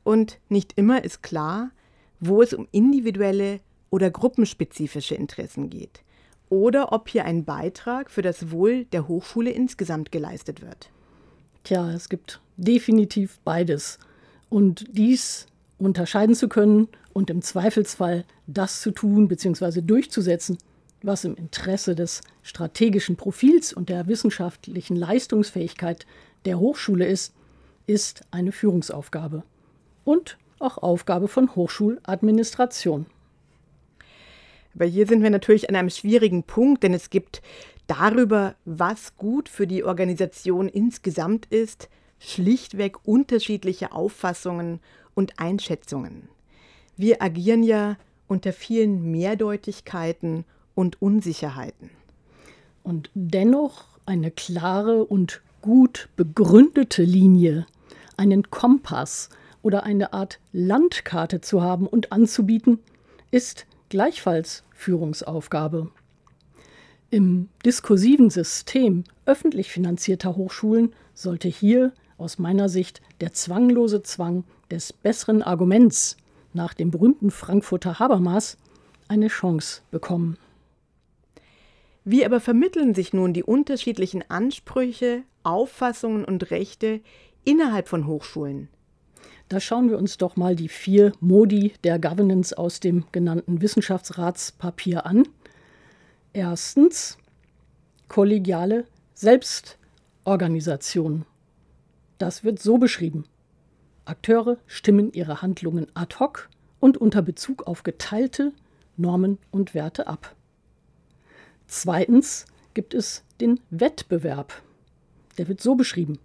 Und 0.03 0.39
nicht 0.49 0.73
immer 0.75 1.03
ist 1.03 1.23
klar, 1.23 1.71
wo 2.19 2.41
es 2.41 2.53
um 2.53 2.67
individuelle 2.71 3.59
oder 3.89 4.09
gruppenspezifische 4.09 5.15
Interessen 5.15 5.69
geht 5.69 6.03
oder 6.49 6.91
ob 6.91 7.09
hier 7.09 7.25
ein 7.25 7.45
Beitrag 7.45 8.11
für 8.11 8.21
das 8.21 8.51
Wohl 8.51 8.85
der 8.85 9.07
Hochschule 9.07 9.51
insgesamt 9.51 10.11
geleistet 10.11 10.61
wird. 10.61 10.89
Tja, 11.63 11.91
es 11.91 12.09
gibt 12.09 12.41
definitiv 12.57 13.39
beides. 13.43 13.99
Und 14.49 14.85
dies 14.91 15.47
unterscheiden 15.77 16.35
zu 16.35 16.47
können 16.47 16.87
und 17.15 17.29
im 17.29 17.41
Zweifelsfall 17.41 18.25
das 18.45 18.81
zu 18.81 18.91
tun 18.91 19.29
bzw. 19.29 19.79
durchzusetzen, 19.81 20.57
was 21.01 21.23
im 21.23 21.35
Interesse 21.35 21.95
des 21.95 22.19
strategischen 22.43 23.15
Profils 23.15 23.71
und 23.71 23.87
der 23.87 24.07
wissenschaftlichen 24.07 24.97
Leistungsfähigkeit 24.97 26.05
der 26.43 26.59
Hochschule 26.59 27.05
ist, 27.05 27.33
ist 27.87 28.23
eine 28.31 28.51
Führungsaufgabe 28.51 29.43
und 30.03 30.37
auch 30.59 30.77
Aufgabe 30.77 31.29
von 31.29 31.55
Hochschuladministration. 31.55 33.05
Aber 34.73 34.85
hier 34.85 35.07
sind 35.07 35.23
wir 35.23 35.29
natürlich 35.29 35.69
an 35.69 35.77
einem 35.77 35.89
schwierigen 35.89 36.43
Punkt, 36.43 36.83
denn 36.83 36.93
es 36.93 37.09
gibt 37.09 37.41
darüber, 37.87 38.55
was 38.65 39.15
gut 39.15 39.47
für 39.47 39.67
die 39.67 39.85
Organisation 39.85 40.67
insgesamt 40.67 41.45
ist, 41.45 41.87
schlichtweg 42.19 43.07
unterschiedliche 43.07 43.93
Auffassungen 43.93 44.81
und 45.13 45.39
Einschätzungen. 45.39 46.27
Wir 46.97 47.21
agieren 47.21 47.63
ja 47.63 47.97
unter 48.27 48.53
vielen 48.53 49.11
Mehrdeutigkeiten 49.11 50.45
und 50.73 51.01
Unsicherheiten. 51.01 51.89
Und 52.83 53.09
dennoch 53.13 53.85
eine 54.05 54.31
klare 54.31 55.03
und 55.03 55.41
gut 55.61 56.09
begründete 56.15 57.03
Linie, 57.03 57.65
einen 58.17 58.49
Kompass 58.49 59.29
oder 59.61 59.83
eine 59.83 60.13
Art 60.13 60.39
Landkarte 60.51 61.41
zu 61.41 61.61
haben 61.61 61.87
und 61.87 62.11
anzubieten, 62.11 62.79
ist 63.31 63.65
gleichfalls 63.89 64.63
Führungsaufgabe. 64.71 65.89
Im 67.09 67.49
diskursiven 67.65 68.29
System 68.29 69.03
öffentlich 69.25 69.71
finanzierter 69.71 70.35
Hochschulen 70.35 70.93
sollte 71.13 71.47
hier 71.47 71.93
aus 72.17 72.39
meiner 72.39 72.69
Sicht 72.69 73.01
der 73.21 73.33
zwanglose 73.33 74.03
Zwang 74.03 74.43
des 74.69 74.93
besseren 74.93 75.41
Arguments 75.41 76.17
nach 76.55 76.73
dem 76.73 76.89
berühmten 76.91 77.31
Frankfurter 77.31 77.99
Habermas 77.99 78.57
eine 79.07 79.27
Chance 79.27 79.81
bekommen. 79.91 80.37
Wie 82.03 82.25
aber 82.25 82.39
vermitteln 82.39 82.95
sich 82.95 83.13
nun 83.13 83.33
die 83.33 83.43
unterschiedlichen 83.43 84.23
Ansprüche, 84.29 85.21
Auffassungen 85.43 86.25
und 86.25 86.49
Rechte 86.51 87.01
innerhalb 87.43 87.87
von 87.87 88.05
Hochschulen? 88.07 88.69
Da 89.49 89.59
schauen 89.59 89.89
wir 89.89 89.99
uns 89.99 90.17
doch 90.17 90.37
mal 90.37 90.55
die 90.55 90.69
vier 90.69 91.11
Modi 91.19 91.73
der 91.83 91.99
Governance 91.99 92.57
aus 92.57 92.79
dem 92.79 93.05
genannten 93.11 93.61
Wissenschaftsratspapier 93.61 95.05
an. 95.05 95.27
Erstens 96.33 97.19
kollegiale 98.07 98.85
Selbstorganisation. 99.13 101.25
Das 102.17 102.43
wird 102.43 102.59
so 102.59 102.77
beschrieben. 102.77 103.25
Akteure 104.05 104.57
stimmen 104.67 105.11
ihre 105.13 105.41
Handlungen 105.41 105.87
ad 105.95 106.17
hoc 106.19 106.49
und 106.79 106.97
unter 106.97 107.21
Bezug 107.21 107.67
auf 107.67 107.83
geteilte 107.83 108.53
Normen 108.97 109.39
und 109.51 109.73
Werte 109.73 110.07
ab. 110.07 110.35
Zweitens 111.67 112.45
gibt 112.75 112.93
es 112.93 113.23
den 113.41 113.59
Wettbewerb. 113.71 114.61
Der 115.37 115.47
wird 115.47 115.61
so 115.61 115.75
beschrieben. 115.75 116.19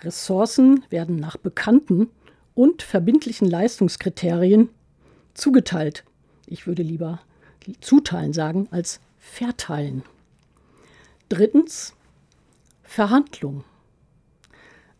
Ressourcen 0.00 0.84
werden 0.90 1.16
nach 1.16 1.36
bekannten 1.36 2.10
und 2.54 2.82
verbindlichen 2.82 3.48
Leistungskriterien 3.48 4.70
zugeteilt. 5.34 6.04
Ich 6.46 6.66
würde 6.66 6.82
lieber 6.82 7.20
zuteilen 7.80 8.32
sagen 8.32 8.68
als 8.70 9.00
verteilen. 9.18 10.02
Drittens 11.28 11.94
Verhandlung. 12.82 13.64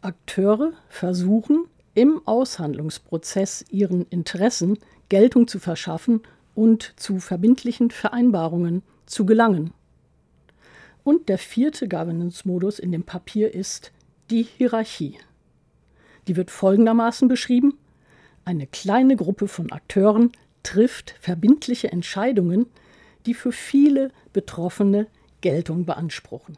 Akteure 0.01 0.73
versuchen 0.89 1.67
im 1.95 2.21
Aushandlungsprozess 2.27 3.65
ihren 3.71 4.07
Interessen 4.07 4.79
Geltung 5.09 5.49
zu 5.49 5.59
verschaffen 5.59 6.23
und 6.55 6.95
zu 6.97 7.19
verbindlichen 7.21 7.91
Vereinbarungen 7.91 8.83
zu 9.07 9.27
gelangen. 9.27 9.73
Und 11.03 11.29
der 11.29 11.39
vierte 11.39 11.89
Governance-Modus 11.89 12.79
in 12.79 12.91
dem 12.91 13.05
Papier 13.05 13.55
ist 13.55 13.93
die 14.31 14.43
Hierarchie. 14.43 15.19
Die 16.27 16.37
wird 16.37 16.51
folgendermaßen 16.51 17.29
beschrieben. 17.29 17.79
Eine 18.45 18.67
kleine 18.67 19.17
Gruppe 19.17 19.47
von 19.47 19.71
Akteuren 19.71 20.33
trifft 20.63 21.15
verbindliche 21.21 21.93
Entscheidungen, 21.93 22.67
die 23.27 23.35
für 23.35 23.53
viele 23.53 24.11
Betroffene 24.33 25.07
Geltung 25.43 25.85
beanspruchen. 25.85 26.57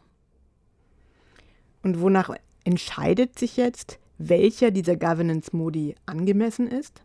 Und 1.83 1.99
wonach 1.99 2.29
entscheidet 2.63 3.37
sich 3.37 3.57
jetzt, 3.57 3.99
welcher 4.17 4.71
dieser 4.71 4.95
Governance-Modi 4.95 5.95
angemessen 6.05 6.67
ist? 6.67 7.01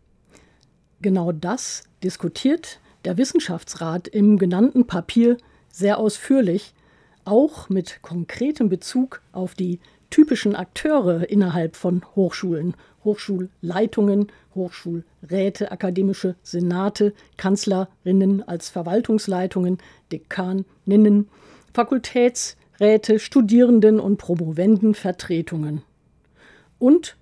Genau 1.01 1.31
das 1.31 1.83
diskutiert 2.03 2.79
der 3.05 3.17
Wissenschaftsrat 3.17 4.07
im 4.07 4.37
genannten 4.37 4.87
Papier 4.87 5.37
sehr 5.69 5.97
ausführlich, 5.97 6.73
auch 7.25 7.69
mit 7.69 7.99
konkretem 8.01 8.69
Bezug 8.69 9.21
auf 9.31 9.55
die 9.55 9.79
typischen 10.09 10.55
Akteure 10.55 11.29
innerhalb 11.29 11.75
von 11.75 12.03
Hochschulen, 12.15 12.75
Hochschulleitungen, 13.03 14.27
Hochschulräte, 14.55 15.71
akademische 15.71 16.35
Senate, 16.43 17.13
Kanzlerinnen 17.37 18.47
als 18.47 18.69
Verwaltungsleitungen, 18.69 19.79
Dekaninnen, 20.11 21.29
Fakultätsräte, 21.73 23.19
Studierenden 23.19 23.99
und 23.99 24.17
Promovendenvertretungen. 24.17 25.81
Und 26.79 27.15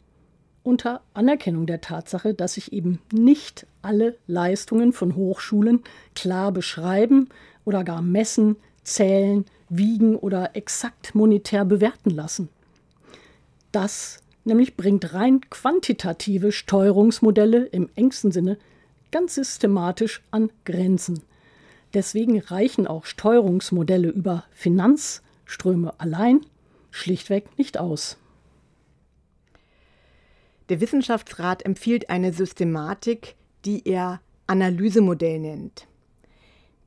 unter 0.64 1.02
Anerkennung 1.14 1.66
der 1.66 1.82
Tatsache, 1.82 2.34
dass 2.34 2.54
sich 2.54 2.72
eben 2.74 3.00
nicht 3.12 3.66
alle 3.82 4.18
Leistungen 4.28 4.94
von 4.94 5.16
Hochschulen 5.16 5.82
klar 6.16 6.52
beschreiben 6.52 7.30
oder 7.66 7.84
gar 7.84 8.02
messen, 8.02 8.58
zählen, 8.84 9.46
wiegen 9.70 10.16
oder 10.16 10.56
exakt 10.56 11.16
monetär 11.16 11.66
bewerten 11.66 12.10
lassen. 12.10 12.50
Das 13.72 14.20
nämlich 14.44 14.76
bringt 14.76 15.14
rein 15.14 15.42
quantitative 15.50 16.52
Steuerungsmodelle 16.52 17.66
im 17.66 17.90
engsten 17.96 18.32
Sinne 18.32 18.58
ganz 19.12 19.36
systematisch 19.36 20.22
an 20.32 20.50
Grenzen. 20.66 21.22
Deswegen 21.94 22.40
reichen 22.40 22.88
auch 22.88 23.06
Steuerungsmodelle 23.06 24.10
über 24.10 24.46
Finanzströme 24.52 25.94
allein 26.00 26.42
schlichtweg 26.92 27.58
nicht 27.58 27.78
aus. 27.78 28.18
Der 30.72 30.80
Wissenschaftsrat 30.80 31.66
empfiehlt 31.66 32.10
eine 32.10 32.32
Systematik, 32.32 33.36
die 33.66 33.86
er 33.86 34.22
Analysemodell 34.48 35.38
nennt. 35.38 35.86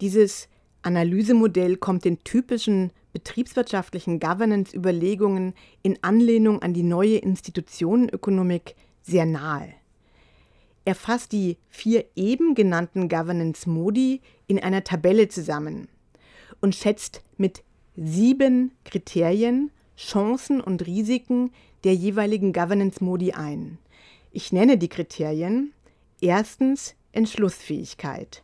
Dieses 0.00 0.48
Analysemodell 0.80 1.76
kommt 1.76 2.06
den 2.06 2.24
typischen 2.24 2.92
betriebswirtschaftlichen 3.12 4.20
Governance-Überlegungen 4.20 5.52
in 5.82 5.98
Anlehnung 6.00 6.62
an 6.62 6.72
die 6.72 6.82
neue 6.82 7.18
Institutionenökonomik 7.18 8.74
sehr 9.02 9.26
nahe. 9.26 9.74
Er 10.86 10.94
fasst 10.94 11.32
die 11.32 11.58
vier 11.68 12.06
eben 12.16 12.54
genannten 12.54 13.10
Governance-Modi 13.10 14.22
in 14.46 14.60
einer 14.60 14.84
Tabelle 14.84 15.28
zusammen 15.28 15.88
und 16.62 16.74
schätzt 16.74 17.22
mit 17.36 17.62
sieben 17.96 18.72
Kriterien 18.86 19.70
Chancen 19.94 20.62
und 20.62 20.86
Risiken 20.86 21.50
der 21.84 21.94
jeweiligen 21.94 22.52
Governance-Modi 22.52 23.32
ein. 23.32 23.78
Ich 24.32 24.52
nenne 24.52 24.78
die 24.78 24.88
Kriterien. 24.88 25.72
Erstens 26.20 26.96
Entschlussfähigkeit. 27.12 28.42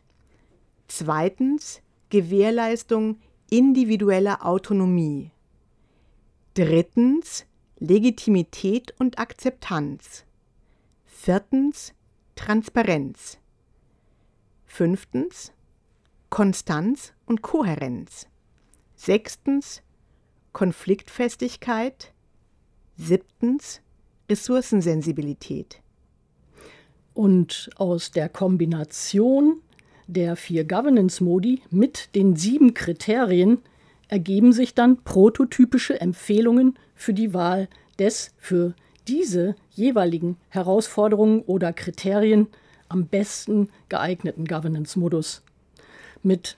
Zweitens 0.87 1.81
Gewährleistung 2.09 3.19
individueller 3.49 4.45
Autonomie. 4.45 5.31
Drittens 6.53 7.45
Legitimität 7.79 8.93
und 8.99 9.17
Akzeptanz. 9.19 10.23
Viertens 11.05 11.93
Transparenz. 12.35 13.39
Fünftens 14.65 15.51
Konstanz 16.29 17.13
und 17.25 17.41
Kohärenz. 17.41 18.27
Sechstens 18.95 19.81
Konfliktfestigkeit. 20.53 22.13
Siebtens 23.03 23.81
Ressourcensensibilität. 24.29 25.81
Und 27.13 27.69
aus 27.75 28.11
der 28.11 28.29
Kombination 28.29 29.61
der 30.07 30.35
vier 30.35 30.65
Governance-Modi 30.65 31.63
mit 31.71 32.13
den 32.15 32.35
sieben 32.35 32.73
Kriterien 32.73 33.57
ergeben 34.07 34.53
sich 34.53 34.75
dann 34.75 35.03
prototypische 35.03 35.99
Empfehlungen 35.99 36.77
für 36.95 37.13
die 37.13 37.33
Wahl 37.33 37.69
des 37.97 38.33
für 38.37 38.75
diese 39.07 39.55
jeweiligen 39.71 40.37
Herausforderungen 40.49 41.41
oder 41.41 41.73
Kriterien 41.73 42.47
am 42.87 43.07
besten 43.07 43.69
geeigneten 43.89 44.45
Governance-Modus. 44.45 45.41
Mit 46.21 46.55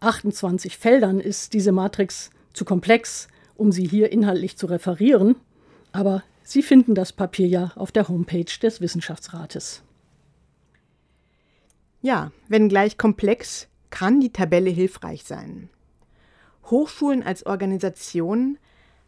28 0.00 0.78
Feldern 0.78 1.20
ist 1.20 1.52
diese 1.52 1.72
Matrix 1.72 2.30
zu 2.54 2.64
komplex, 2.64 3.28
um 3.56 3.72
sie 3.72 3.86
hier 3.86 4.10
inhaltlich 4.10 4.56
zu 4.56 4.66
referieren, 4.66 5.36
aber 5.92 6.22
Sie 6.44 6.62
finden 6.62 6.94
das 6.94 7.12
Papier 7.12 7.46
ja 7.46 7.72
auf 7.76 7.92
der 7.92 8.08
Homepage 8.08 8.44
des 8.60 8.80
Wissenschaftsrates. 8.80 9.82
Ja, 12.02 12.32
wenngleich 12.48 12.98
komplex, 12.98 13.68
kann 13.90 14.20
die 14.20 14.32
Tabelle 14.32 14.70
hilfreich 14.70 15.22
sein. 15.22 15.70
Hochschulen 16.66 17.22
als 17.22 17.46
Organisation 17.46 18.58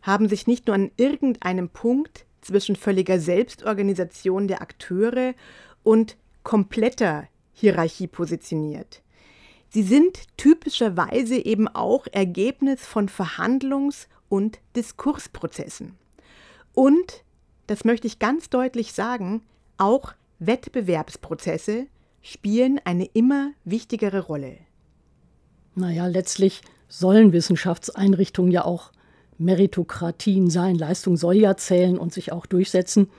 haben 0.02 0.28
sich 0.28 0.46
nicht 0.46 0.66
nur 0.66 0.74
an 0.74 0.90
irgendeinem 0.96 1.68
Punkt 1.68 2.24
zwischen 2.40 2.76
völliger 2.76 3.18
Selbstorganisation 3.18 4.46
der 4.46 4.60
Akteure 4.60 5.34
und 5.82 6.16
kompletter 6.44 7.26
Hierarchie 7.52 8.06
positioniert. 8.06 9.02
Sie 9.70 9.82
sind 9.82 10.36
typischerweise 10.36 11.36
eben 11.36 11.66
auch 11.66 12.06
Ergebnis 12.12 12.86
von 12.86 13.08
Verhandlungs- 13.08 14.06
und 14.28 14.60
Diskursprozessen. 14.76 15.96
Und, 16.74 17.24
das 17.66 17.84
möchte 17.84 18.06
ich 18.06 18.18
ganz 18.18 18.50
deutlich 18.50 18.92
sagen, 18.92 19.42
auch 19.78 20.12
Wettbewerbsprozesse 20.38 21.86
spielen 22.22 22.80
eine 22.84 23.06
immer 23.06 23.52
wichtigere 23.64 24.20
Rolle. 24.20 24.58
Naja, 25.74 26.06
letztlich 26.06 26.62
sollen 26.88 27.32
Wissenschaftseinrichtungen 27.32 28.52
ja 28.52 28.64
auch 28.64 28.92
Meritokratien 29.38 30.50
sein. 30.50 30.76
Leistung 30.76 31.16
soll 31.16 31.36
ja 31.36 31.56
zählen 31.56 31.98
und 31.98 32.12
sich 32.12 32.32
auch 32.32 32.46
durchsetzen. 32.46 33.10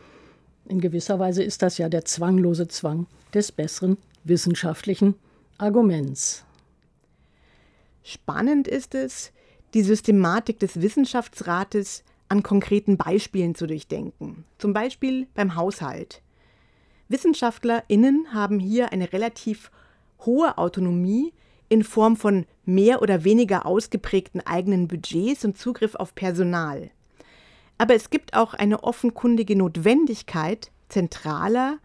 In 0.67 0.79
gewisser 0.79 1.19
Weise 1.19 1.43
ist 1.43 1.61
das 1.61 1.77
ja 1.77 1.89
der 1.89 2.05
zwanglose 2.05 2.67
Zwang 2.67 3.07
des 3.33 3.51
besseren 3.51 3.97
wissenschaftlichen 4.23 5.15
Arguments. 5.57 6.43
Spannend 8.03 8.67
ist 8.67 8.95
es, 8.95 9.31
die 9.73 9.83
Systematik 9.83 10.59
des 10.59 10.81
Wissenschaftsrates 10.81 12.03
an 12.29 12.43
konkreten 12.43 12.97
Beispielen 12.97 13.55
zu 13.55 13.67
durchdenken. 13.67 14.45
Zum 14.57 14.73
Beispiel 14.73 15.27
beim 15.33 15.55
Haushalt. 15.55 16.21
WissenschaftlerInnen 17.07 18.33
haben 18.33 18.59
hier 18.59 18.91
eine 18.91 19.13
relativ 19.13 19.71
hohe 20.25 20.57
Autonomie 20.57 21.33
in 21.69 21.83
Form 21.83 22.15
von 22.15 22.45
mehr 22.65 23.01
oder 23.01 23.23
weniger 23.23 23.65
ausgeprägten 23.65 24.41
eigenen 24.45 24.87
Budgets 24.87 25.45
und 25.45 25.57
Zugriff 25.57 25.95
auf 25.95 26.15
Personal. 26.15 26.89
Aber 27.77 27.95
es 27.95 28.09
gibt 28.09 28.35
auch 28.35 28.53
eine 28.53 28.83
offenkundige 28.83 29.55
Notwendigkeit 29.55 30.71
zentraler, 30.89 31.79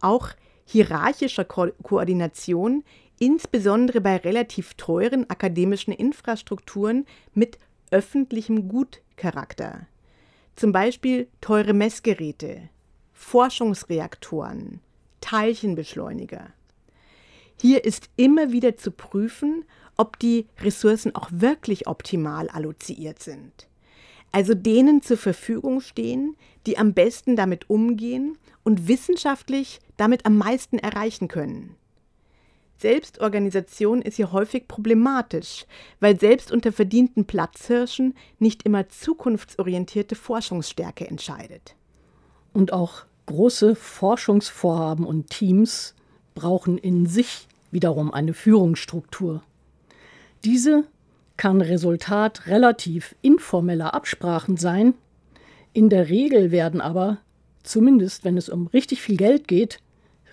auch 0.00 0.28
hierarchischer 0.64 1.44
Ko 1.44 1.68
Koordination, 1.82 2.84
insbesondere 3.18 4.00
bei 4.00 4.16
relativ 4.16 4.74
teuren 4.74 5.28
akademischen 5.28 5.92
Infrastrukturen 5.92 7.06
mit 7.34 7.58
öffentlichem 7.90 8.68
Gutcharakter. 9.16 9.86
Zum 10.56 10.72
Beispiel 10.72 11.28
teure 11.40 11.72
Messgeräte, 11.72 12.68
Forschungsreaktoren, 13.12 14.80
Teilchenbeschleuniger. 15.20 16.48
Hier 17.60 17.84
ist 17.84 18.10
immer 18.16 18.52
wieder 18.52 18.76
zu 18.76 18.90
prüfen, 18.90 19.64
ob 19.96 20.18
die 20.18 20.46
Ressourcen 20.60 21.14
auch 21.14 21.28
wirklich 21.30 21.86
optimal 21.86 22.48
alloziert 22.48 23.22
sind. 23.22 23.68
Also 24.32 24.54
denen 24.54 25.02
zur 25.02 25.18
Verfügung 25.18 25.80
stehen, 25.80 26.36
die 26.66 26.78
am 26.78 26.94
besten 26.94 27.36
damit 27.36 27.70
umgehen 27.70 28.38
und 28.64 28.88
wissenschaftlich 28.88 29.80
damit 29.96 30.26
am 30.26 30.38
meisten 30.38 30.78
erreichen 30.78 31.28
können. 31.28 31.76
Selbstorganisation 32.82 34.02
ist 34.02 34.16
hier 34.16 34.32
häufig 34.32 34.68
problematisch, 34.68 35.64
weil 36.00 36.18
selbst 36.18 36.52
unter 36.52 36.72
verdienten 36.72 37.24
Platzhirschen 37.24 38.14
nicht 38.38 38.64
immer 38.64 38.88
zukunftsorientierte 38.88 40.14
Forschungsstärke 40.14 41.06
entscheidet. 41.06 41.74
Und 42.52 42.72
auch 42.72 43.04
große 43.26 43.74
Forschungsvorhaben 43.74 45.06
und 45.06 45.30
Teams 45.30 45.94
brauchen 46.34 46.76
in 46.76 47.06
sich 47.06 47.46
wiederum 47.70 48.12
eine 48.12 48.34
Führungsstruktur. 48.34 49.42
Diese 50.44 50.84
kann 51.36 51.60
Resultat 51.60 52.46
relativ 52.46 53.14
informeller 53.22 53.94
Absprachen 53.94 54.56
sein. 54.56 54.94
In 55.72 55.88
der 55.88 56.08
Regel 56.08 56.50
werden 56.50 56.80
aber, 56.80 57.18
zumindest 57.62 58.24
wenn 58.24 58.36
es 58.36 58.48
um 58.48 58.66
richtig 58.66 59.00
viel 59.00 59.16
Geld 59.16 59.48
geht, 59.48 59.78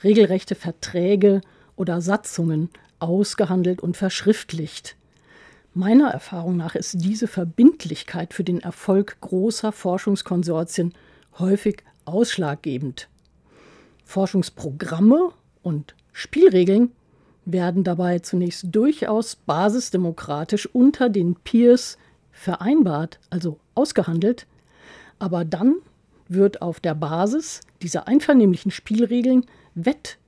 regelrechte 0.03 0.55
Verträge 0.55 1.41
oder 1.79 2.01
Satzungen 2.01 2.69
ausgehandelt 2.99 3.81
und 3.81 3.95
verschriftlicht. 3.95 4.97
Meiner 5.73 6.09
Erfahrung 6.09 6.57
nach 6.57 6.75
ist 6.75 6.95
diese 7.03 7.27
Verbindlichkeit 7.27 8.33
für 8.33 8.43
den 8.43 8.59
Erfolg 8.59 9.17
großer 9.21 9.71
Forschungskonsortien 9.71 10.93
häufig 11.37 11.83
ausschlaggebend. 12.05 13.07
Forschungsprogramme 14.03 15.29
und 15.63 15.95
Spielregeln 16.11 16.91
werden 17.45 17.83
dabei 17.83 18.19
zunächst 18.19 18.67
durchaus 18.71 19.37
basisdemokratisch 19.37 20.67
unter 20.73 21.09
den 21.09 21.35
Peers 21.35 21.97
vereinbart, 22.31 23.19
also 23.29 23.57
ausgehandelt, 23.75 24.47
aber 25.17 25.45
dann 25.45 25.75
wird 26.27 26.61
auf 26.61 26.79
der 26.79 26.95
Basis 26.95 27.61
dieser 27.81 28.07
einvernehmlichen 28.07 28.71
Spielregeln 28.71 29.45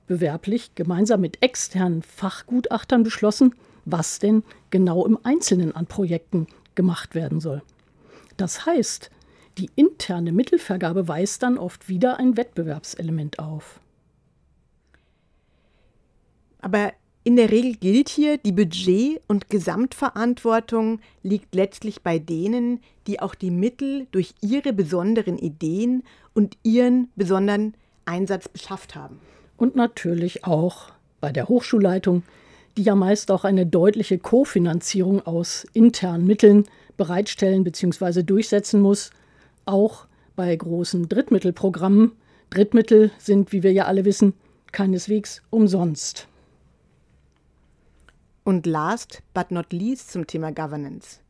wettbewerblich 0.02 0.74
gemeinsam 0.74 1.20
mit 1.20 1.42
externen 1.42 2.02
Fachgutachtern 2.02 3.02
beschlossen, 3.02 3.54
was 3.84 4.18
denn 4.18 4.42
genau 4.70 5.06
im 5.06 5.18
Einzelnen 5.22 5.74
an 5.74 5.86
Projekten 5.86 6.46
gemacht 6.74 7.14
werden 7.14 7.40
soll. 7.40 7.62
Das 8.36 8.66
heißt, 8.66 9.10
die 9.58 9.70
interne 9.76 10.32
Mittelvergabe 10.32 11.08
weist 11.08 11.42
dann 11.42 11.58
oft 11.58 11.88
wieder 11.88 12.18
ein 12.18 12.36
Wettbewerbselement 12.36 13.38
auf. 13.38 13.80
Aber 16.60 16.92
in 17.24 17.36
der 17.36 17.50
Regel 17.50 17.74
gilt 17.76 18.08
hier, 18.08 18.38
die 18.38 18.52
Budget- 18.52 19.20
und 19.28 19.50
Gesamtverantwortung 19.50 21.00
liegt 21.22 21.54
letztlich 21.54 22.02
bei 22.02 22.18
denen, 22.18 22.80
die 23.06 23.20
auch 23.20 23.34
die 23.34 23.50
Mittel 23.50 24.06
durch 24.10 24.34
ihre 24.40 24.72
besonderen 24.72 25.38
Ideen 25.38 26.02
und 26.34 26.56
ihren 26.62 27.10
besonderen 27.14 27.74
Einsatz 28.06 28.48
beschafft 28.48 28.94
haben. 28.94 29.20
Und 29.62 29.76
natürlich 29.76 30.42
auch 30.42 30.90
bei 31.20 31.30
der 31.30 31.46
Hochschulleitung, 31.46 32.24
die 32.76 32.82
ja 32.82 32.96
meist 32.96 33.30
auch 33.30 33.44
eine 33.44 33.64
deutliche 33.64 34.18
Kofinanzierung 34.18 35.24
aus 35.24 35.64
internen 35.72 36.26
Mitteln 36.26 36.64
bereitstellen 36.96 37.62
bzw. 37.62 38.24
durchsetzen 38.24 38.80
muss, 38.80 39.12
auch 39.64 40.08
bei 40.34 40.56
großen 40.56 41.08
Drittmittelprogrammen. 41.08 42.10
Drittmittel 42.50 43.12
sind, 43.18 43.52
wie 43.52 43.62
wir 43.62 43.72
ja 43.72 43.84
alle 43.84 44.04
wissen, 44.04 44.34
keineswegs 44.72 45.42
umsonst. 45.50 46.26
Und 48.42 48.66
last 48.66 49.22
but 49.32 49.52
not 49.52 49.72
least 49.72 50.10
zum 50.10 50.26
Thema 50.26 50.50
Governance. 50.50 51.20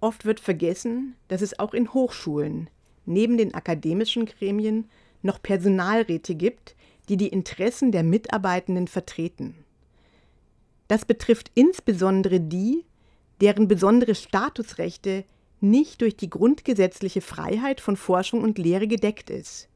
Oft 0.00 0.26
wird 0.26 0.40
vergessen, 0.40 1.14
dass 1.28 1.40
es 1.40 1.58
auch 1.58 1.72
in 1.72 1.94
Hochschulen 1.94 2.68
neben 3.06 3.38
den 3.38 3.54
akademischen 3.54 4.26
Gremien 4.26 4.90
noch 5.22 5.40
Personalräte 5.40 6.34
gibt, 6.34 6.76
die 7.08 7.16
die 7.16 7.28
Interessen 7.28 7.92
der 7.92 8.02
Mitarbeitenden 8.02 8.88
vertreten. 8.88 9.54
Das 10.88 11.04
betrifft 11.04 11.50
insbesondere 11.54 12.40
die, 12.40 12.84
deren 13.40 13.68
besondere 13.68 14.14
Statusrechte 14.14 15.24
nicht 15.60 16.00
durch 16.00 16.16
die 16.16 16.30
grundgesetzliche 16.30 17.20
Freiheit 17.20 17.80
von 17.80 17.96
Forschung 17.96 18.42
und 18.42 18.58
Lehre 18.58 18.86
gedeckt 18.86 19.30
ist. 19.30 19.68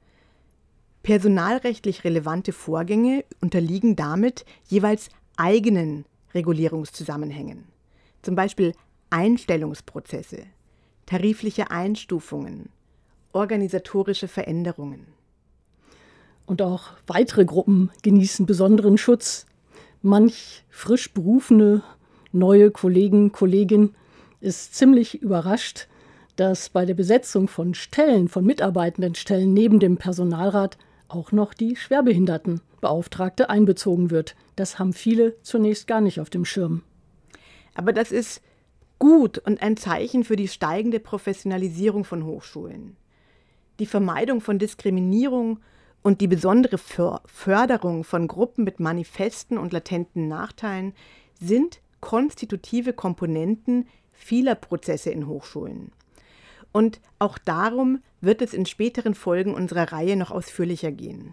Personalrechtlich 1.02 2.04
relevante 2.04 2.52
Vorgänge 2.52 3.24
unterliegen 3.40 3.96
damit 3.96 4.44
jeweils 4.66 5.08
eigenen 5.36 6.04
Regulierungszusammenhängen, 6.34 7.64
zum 8.22 8.34
Beispiel 8.34 8.74
Einstellungsprozesse, 9.10 10.44
tarifliche 11.06 11.70
Einstufungen, 11.70 12.68
organisatorische 13.32 14.28
Veränderungen. 14.28 15.17
Und 16.48 16.62
auch 16.62 16.84
weitere 17.06 17.44
Gruppen 17.44 17.90
genießen 18.02 18.46
besonderen 18.46 18.96
Schutz. 18.96 19.44
Manch 20.00 20.64
frisch 20.70 21.12
berufene 21.12 21.82
neue 22.32 22.70
Kollegen, 22.70 23.32
Kollegin 23.32 23.94
ist 24.40 24.74
ziemlich 24.74 25.20
überrascht, 25.20 25.88
dass 26.36 26.70
bei 26.70 26.86
der 26.86 26.94
Besetzung 26.94 27.48
von 27.48 27.74
Stellen, 27.74 28.28
von 28.28 28.46
mitarbeitenden 28.46 29.14
Stellen 29.14 29.52
neben 29.52 29.78
dem 29.78 29.98
Personalrat 29.98 30.78
auch 31.08 31.32
noch 31.32 31.52
die 31.52 31.76
Schwerbehindertenbeauftragte 31.76 33.50
einbezogen 33.50 34.10
wird. 34.10 34.34
Das 34.56 34.78
haben 34.78 34.94
viele 34.94 35.36
zunächst 35.42 35.86
gar 35.86 36.00
nicht 36.00 36.18
auf 36.18 36.30
dem 36.30 36.46
Schirm. 36.46 36.82
Aber 37.74 37.92
das 37.92 38.10
ist 38.10 38.40
gut 38.98 39.36
und 39.36 39.60
ein 39.60 39.76
Zeichen 39.76 40.24
für 40.24 40.36
die 40.36 40.48
steigende 40.48 40.98
Professionalisierung 40.98 42.04
von 42.04 42.24
Hochschulen. 42.24 42.96
Die 43.80 43.86
Vermeidung 43.86 44.40
von 44.40 44.58
Diskriminierung 44.58 45.60
und 46.02 46.20
die 46.20 46.28
besondere 46.28 46.78
Förderung 46.78 48.04
von 48.04 48.28
Gruppen 48.28 48.64
mit 48.64 48.80
manifesten 48.80 49.58
und 49.58 49.72
latenten 49.72 50.28
Nachteilen 50.28 50.94
sind 51.40 51.80
konstitutive 52.00 52.92
Komponenten 52.92 53.86
vieler 54.12 54.54
Prozesse 54.54 55.10
in 55.10 55.26
Hochschulen. 55.26 55.92
Und 56.72 57.00
auch 57.18 57.38
darum 57.38 58.02
wird 58.20 58.42
es 58.42 58.52
in 58.54 58.66
späteren 58.66 59.14
Folgen 59.14 59.54
unserer 59.54 59.92
Reihe 59.92 60.16
noch 60.16 60.30
ausführlicher 60.30 60.92
gehen. 60.92 61.32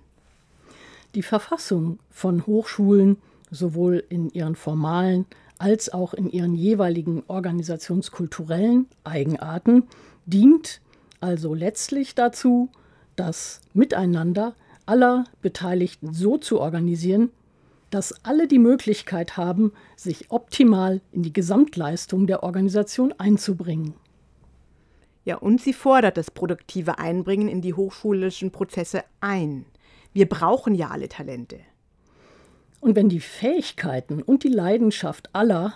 Die 1.14 1.24
Verfassung 1.24 2.00
von 2.10 2.46
Hochschulen, 2.46 3.18
sowohl 3.52 4.04
in 4.10 4.30
ihren 4.30 4.56
formalen 4.56 5.26
als 5.58 5.94
auch 5.94 6.14
in 6.14 6.30
ihren 6.30 6.54
jeweiligen 6.54 7.24
organisationskulturellen 7.28 8.88
Eigenarten, 9.04 9.84
dient 10.26 10.82
also 11.22 11.54
letztlich 11.54 12.16
dazu, 12.16 12.70
das 13.16 13.62
Miteinander 13.74 14.56
aller 14.86 15.26
Beteiligten 15.42 16.14
so 16.14 16.38
zu 16.38 16.60
organisieren, 16.60 17.32
dass 17.90 18.26
alle 18.26 18.48
die 18.48 18.60
Möglichkeit 18.60 19.38
haben, 19.38 19.72
sich 19.96 20.32
optimal 20.32 21.02
in 21.12 21.24
die 21.24 21.34
Gesamtleistung 21.34 22.28
der 22.28 22.44
Organisation 22.44 23.14
einzubringen. 23.18 23.94
Ja, 25.24 25.38
und 25.38 25.62
sie 25.62 25.74
fordert 25.74 26.18
das 26.18 26.30
produktive 26.30 27.00
Einbringen 27.00 27.48
in 27.48 27.62
die 27.62 27.74
hochschulischen 27.74 28.52
Prozesse 28.52 29.04
ein. 29.22 29.66
Wir 30.14 30.30
brauchen 30.30 30.76
ja 30.76 30.90
alle 30.90 31.10
Talente. 31.10 31.60
Und 32.80 32.96
wenn 32.96 33.10
die 33.10 33.20
Fähigkeiten 33.20 34.22
und 34.22 34.44
die 34.44 34.50
Leidenschaft 34.50 35.30
aller, 35.34 35.74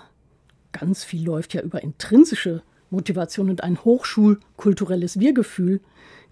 ganz 0.72 1.04
viel 1.04 1.26
läuft 1.26 1.56
ja 1.56 1.62
über 1.62 1.82
intrinsische 1.82 2.62
Motivation 2.92 3.50
und 3.50 3.64
ein 3.64 3.84
hochschulkulturelles 3.84 5.20
Wir-Gefühl, 5.20 5.82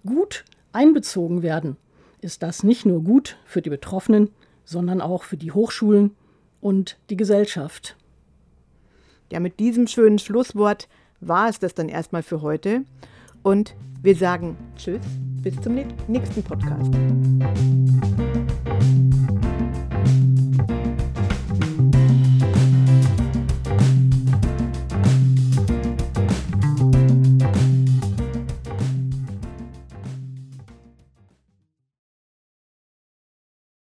gut 0.06 0.44
einbezogen 0.78 1.42
werden, 1.42 1.76
ist 2.20 2.42
das 2.42 2.62
nicht 2.62 2.86
nur 2.86 3.02
gut 3.02 3.36
für 3.44 3.62
die 3.62 3.70
Betroffenen, 3.70 4.30
sondern 4.64 5.00
auch 5.00 5.24
für 5.24 5.36
die 5.36 5.50
Hochschulen 5.50 6.14
und 6.60 6.98
die 7.10 7.16
Gesellschaft. 7.16 7.96
Ja, 9.32 9.40
mit 9.40 9.58
diesem 9.58 9.88
schönen 9.88 10.18
Schlusswort 10.18 10.88
war 11.20 11.48
es 11.48 11.58
das 11.58 11.74
dann 11.74 11.88
erstmal 11.88 12.22
für 12.22 12.42
heute. 12.42 12.84
Und 13.42 13.74
wir 14.02 14.14
sagen 14.14 14.56
Tschüss, 14.76 15.02
bis 15.42 15.60
zum 15.60 15.74
nächsten 16.06 16.42
Podcast. 16.44 16.94